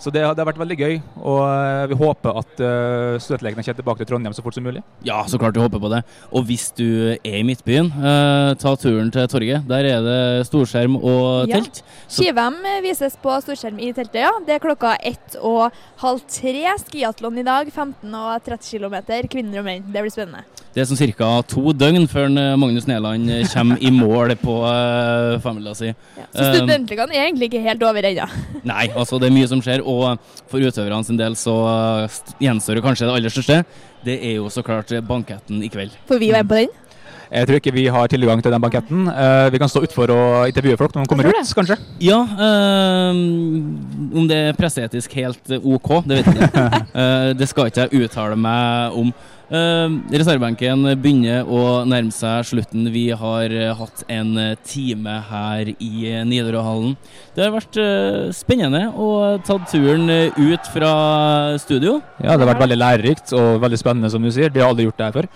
Så 0.02 0.10
det, 0.10 0.24
har- 0.26 0.34
det 0.34 0.42
har 0.42 0.48
vært 0.50 0.58
veldig 0.62 0.78
gøy, 0.80 0.96
og 1.22 1.42
eh, 1.46 1.88
vi 1.92 1.98
håper 2.00 2.38
at 2.40 2.62
uh, 2.66 3.20
studentlekene 3.22 3.62
kommer 3.62 3.78
tilbake 3.78 4.02
til 4.02 4.08
Trondheim 4.10 4.34
så 4.34 4.42
fort 4.42 4.56
som 4.58 4.66
mulig. 4.66 4.82
Ja, 5.06 5.20
så 5.30 5.38
klart 5.38 5.54
vi 5.54 5.62
håper 5.62 5.78
på 5.84 5.92
det. 5.94 6.00
Og 6.34 6.48
hvis 6.50 6.72
du 6.74 6.88
er 7.14 7.36
i 7.38 7.44
Midtbyen, 7.46 7.92
eh, 8.02 8.54
ta 8.62 8.74
turen 8.82 9.12
til 9.14 9.28
torget. 9.30 9.68
Der 9.72 9.88
er 9.88 10.06
det 10.06 10.48
storskjerm 10.50 10.98
og 11.00 11.50
telt. 11.52 11.82
Ja. 11.82 12.00
Ski-VM 12.12 12.58
vises 12.84 13.16
på 13.22 13.36
storskjerm 13.44 13.80
i 13.80 13.92
teltet, 13.96 14.22
ja. 14.26 14.32
Det 14.46 14.58
er 14.58 14.64
klokka 14.64 14.98
ett 15.00 15.38
og 15.40 15.72
halv 16.02 16.24
tre. 16.28 16.74
Skiatlon 16.82 17.40
i 17.40 17.46
dag. 17.48 17.70
15 17.72 18.18
og 18.18 18.44
30 18.44 18.82
km, 18.82 18.98
kvinner 19.32 19.62
og 19.62 19.68
menn. 19.68 19.86
Det 19.88 20.04
blir 20.04 20.14
spennende. 20.14 20.44
det 20.74 20.84
er 20.84 20.88
sånn 20.88 21.14
ca. 21.18 21.30
to 21.52 21.74
døgn 21.76 22.08
før 22.12 22.30
eh, 22.30 22.54
Magnus 22.60 22.88
Næland 22.88 23.32
eh, 23.32 23.48
kommer 23.52 23.80
i 23.80 23.92
mål 23.92 24.36
på 24.40 24.58
uh, 24.64 25.40
familien 25.44 25.76
sin. 25.76 25.96
Ja. 26.16 26.28
Så 26.32 26.48
studentligaen 26.54 27.12
er 27.12 27.26
egentlig 27.26 27.52
ikke 27.52 27.64
helt 27.66 27.84
over 27.84 28.08
ennå. 28.08 28.28
Nei, 28.72 28.86
altså 28.92 29.20
det 29.20 29.30
er 29.30 29.36
mye 29.36 29.50
som 29.52 29.64
skjer, 29.64 29.84
og 29.84 30.20
for 30.52 30.64
utøverne 30.64 31.08
sin 31.08 31.20
del 31.20 31.36
så 31.40 31.56
gjenstår 32.44 32.80
det 32.80 32.86
kanskje 32.86 33.08
det 33.08 33.18
aller 33.18 33.36
største. 33.36 33.64
Det 34.06 34.16
er 34.20 34.40
jo 34.40 34.48
så 34.52 34.64
klart 34.66 34.92
banketten 35.08 35.60
i 35.64 35.70
kveld. 35.72 35.96
Får 36.10 36.24
vi 36.24 36.32
være 36.34 36.48
på 36.48 36.64
den? 36.64 36.81
Jeg 37.32 37.48
tror 37.48 37.62
ikke 37.62 37.72
vi 37.72 37.86
har 37.88 38.10
tilgang 38.12 38.42
til 38.44 38.52
den 38.52 38.60
banketten. 38.60 39.06
Uh, 39.08 39.48
vi 39.54 39.60
kan 39.62 39.70
stå 39.72 39.86
utfor 39.86 40.12
og 40.12 40.52
intervjue 40.52 40.76
folk 40.80 40.96
når 40.96 41.06
de 41.06 41.12
kommer 41.14 41.30
ut, 41.32 41.54
kanskje. 41.56 41.78
Ja, 42.04 42.20
uh, 42.28 43.12
om 44.20 44.26
det 44.28 44.40
er 44.50 44.58
presseetisk 44.58 45.16
helt 45.16 45.54
eh, 45.54 45.64
OK, 45.64 46.02
det 46.10 46.20
vet 46.20 46.28
jeg 46.28 46.50
ikke. 46.50 46.88
uh, 46.92 47.30
det 47.40 47.48
skal 47.48 47.70
ikke 47.72 47.86
jeg 47.86 48.04
uttale 48.04 48.36
meg 48.36 48.98
om. 49.00 49.14
Uh, 49.52 49.96
reservebenken 50.12 50.84
begynner 51.04 51.48
å 51.48 51.86
nærme 51.88 52.12
seg 52.16 52.50
slutten. 52.50 52.92
Vi 52.92 53.06
har 53.16 53.56
hatt 53.80 54.04
en 54.12 54.36
time 54.68 55.16
her 55.32 55.72
i 55.72 56.12
Nidarøhallen. 56.28 56.98
Det 57.36 57.48
har 57.48 57.56
vært 57.56 57.80
spennende 58.36 58.90
å 58.92 59.40
tatt 59.48 59.72
turen 59.72 60.12
ut 60.36 60.72
fra 60.76 60.92
studio. 61.64 62.02
Ja, 62.20 62.36
Det 62.36 62.44
har 62.44 62.54
vært 62.54 62.66
veldig 62.68 62.80
lærerikt 62.80 63.36
og 63.40 63.64
veldig 63.64 63.80
spennende, 63.80 64.12
som 64.12 64.24
du 64.24 64.32
sier. 64.36 64.52
Vi 64.52 64.64
har 64.64 64.72
aldri 64.72 64.90
gjort 64.90 65.00
det 65.00 65.10
her 65.10 65.20
før. 65.22 65.32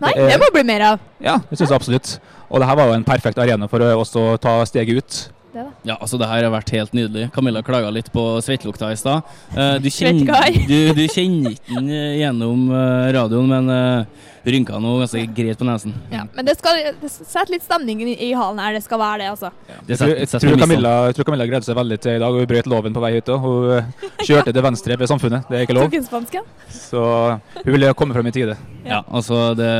Nei, 0.00 0.12
det, 0.16 0.26
det 0.32 0.38
må 0.42 0.48
bli 0.52 0.64
mer 0.66 0.82
av. 0.92 1.04
Ja, 1.22 1.38
det 1.48 1.56
syns 1.60 1.70
jeg 1.70 1.78
absolutt. 1.78 2.16
Og 2.50 2.60
det 2.62 2.68
her 2.68 2.78
var 2.78 2.90
jo 2.90 2.96
en 2.98 3.06
perfekt 3.06 3.38
arena 3.42 3.68
for 3.70 3.82
å 3.82 3.92
også 4.02 4.26
ta 4.42 4.58
steget 4.68 5.00
ut. 5.00 5.18
Det 5.56 5.62
da. 5.64 5.70
Ja, 5.88 5.94
altså 6.04 6.18
det 6.20 6.28
her 6.28 6.44
har 6.44 6.52
vært 6.52 6.72
helt 6.74 6.92
nydelig. 6.96 7.30
Camilla 7.32 7.62
klaga 7.64 7.88
litt 7.94 8.10
på 8.12 8.24
svettelukta 8.44 8.90
i 8.92 8.98
stad. 9.00 9.24
Eh, 9.56 9.76
du, 9.80 9.88
kjenner- 9.88 10.58
du, 10.68 10.78
du 10.98 11.04
kjenner 11.08 11.54
ikke 11.56 11.78
den 11.78 11.88
eh, 11.96 12.18
gjennom 12.20 12.66
eh, 12.76 13.06
radioen, 13.16 13.48
men 13.54 13.72
uh, 13.72 14.26
rynka 14.54 14.78
nå 14.82 14.94
ganske 15.02 15.24
greit 15.36 15.58
på 15.60 15.66
nesen. 15.68 15.94
Ja, 16.12 16.24
men 16.34 16.46
det 16.46 16.56
skal 16.58 16.78
det 17.00 17.10
setter 17.10 17.54
litt 17.56 17.64
stemning 17.66 18.02
i, 18.04 18.14
i 18.28 18.30
hallen 18.36 18.60
her. 18.62 18.76
Det 18.76 18.84
skal 18.84 19.00
være 19.02 19.24
det, 19.24 19.30
altså. 19.34 19.50
Det 19.86 19.94
Jeg 19.94 19.98
tror, 19.98 20.14
jeg, 20.14 20.28
tror 20.32 20.60
Camilla, 20.62 20.94
jeg 21.08 21.18
tror 21.18 21.28
Camilla 21.30 21.48
greide 21.50 21.68
seg 21.68 21.78
veldig 21.78 21.98
til 22.02 22.16
i 22.16 22.22
dag, 22.22 22.38
hun 22.38 22.50
brøt 22.52 22.70
loven 22.70 22.96
på 22.96 23.04
vei 23.04 23.12
ut. 23.18 23.32
Og 23.34 23.46
Hun 23.46 23.74
eh, 23.76 24.08
kjørte 24.22 24.54
til 24.54 24.66
venstre 24.66 24.98
ved 25.00 25.10
Samfunnet, 25.10 25.50
det 25.50 25.58
er 25.60 25.66
ikke 25.66 25.78
lov. 25.78 25.96
Så 26.72 27.04
hun 27.62 27.72
ville 27.72 27.92
komme 27.98 28.16
fram 28.16 28.30
i 28.30 28.34
tide. 28.34 28.56
Ja, 28.86 29.00
altså 29.10 29.54
det, 29.58 29.70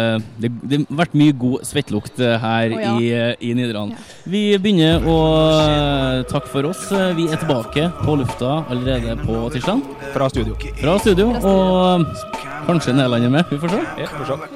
det, 0.43 0.51
det 0.67 0.81
har 0.83 0.99
vært 1.05 1.15
mye 1.19 1.35
god 1.39 1.63
svettlukt 1.67 2.19
eh, 2.21 2.37
her 2.43 2.75
oh, 2.75 2.83
ja. 2.83 2.95
i, 2.99 3.51
i 3.51 3.53
i 3.57 3.69
Ja. 3.71 3.85
Vi 4.27 4.43
begynner 4.59 5.07
å 5.07 5.17
eh, 5.63 6.25
takke 6.31 6.51
for 6.51 6.69
oss. 6.71 6.87
Eh, 6.93 7.15
Vi 7.17 7.29
er 7.31 7.41
tilbake 7.41 7.89
på 8.03 8.17
lufta 8.19 8.65
allerede 8.71 9.17
på 9.23 9.47
tirsdag. 9.55 9.83
Fra 10.15 10.29
studio. 10.33 10.57
Fra 10.81 10.99
studio, 10.99 11.31
og 11.39 12.07
eh, 12.07 12.45
kanskje 12.67 12.97
Nederland 12.97 13.29
er 13.31 13.37
med. 13.39 13.45
Vi 13.51 13.61
får 13.63 13.77
se. 13.77 13.83
Ja, 14.03 14.11
får 14.17 14.33
se. 14.33 14.56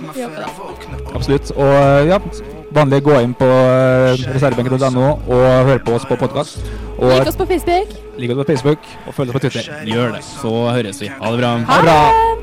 Absolutt. 1.15 1.51
Og 1.57 1.73
eh, 1.75 2.09
ja, 2.11 2.19
vanlig 2.77 3.03
gå 3.07 3.17
inn 3.25 3.35
på 3.39 3.49
eh, 3.49 4.25
reservebenken.no 4.35 5.07
og 5.29 5.47
høre 5.69 5.81
på 5.87 5.97
oss 5.99 6.07
på 6.09 6.19
podkast. 6.21 6.61
Og 6.99 7.13
Lik 7.17 7.33
oss 7.33 7.41
på 7.41 7.49
Facebook. 7.53 7.97
lik 8.21 8.35
oss 8.35 8.43
på 8.43 8.49
Facebook 8.53 8.93
og 9.07 9.15
følg 9.17 9.31
oss 9.33 9.39
på 9.39 9.45
Twitter. 9.49 9.73
Gjør 9.89 10.17
det, 10.19 10.25
så 10.29 10.55
høres 10.71 11.03
vi. 11.03 11.13
Ha 11.21 11.35
det 11.35 11.43
bra. 11.45 11.57
Ha 11.73 11.83
det! 11.89 12.41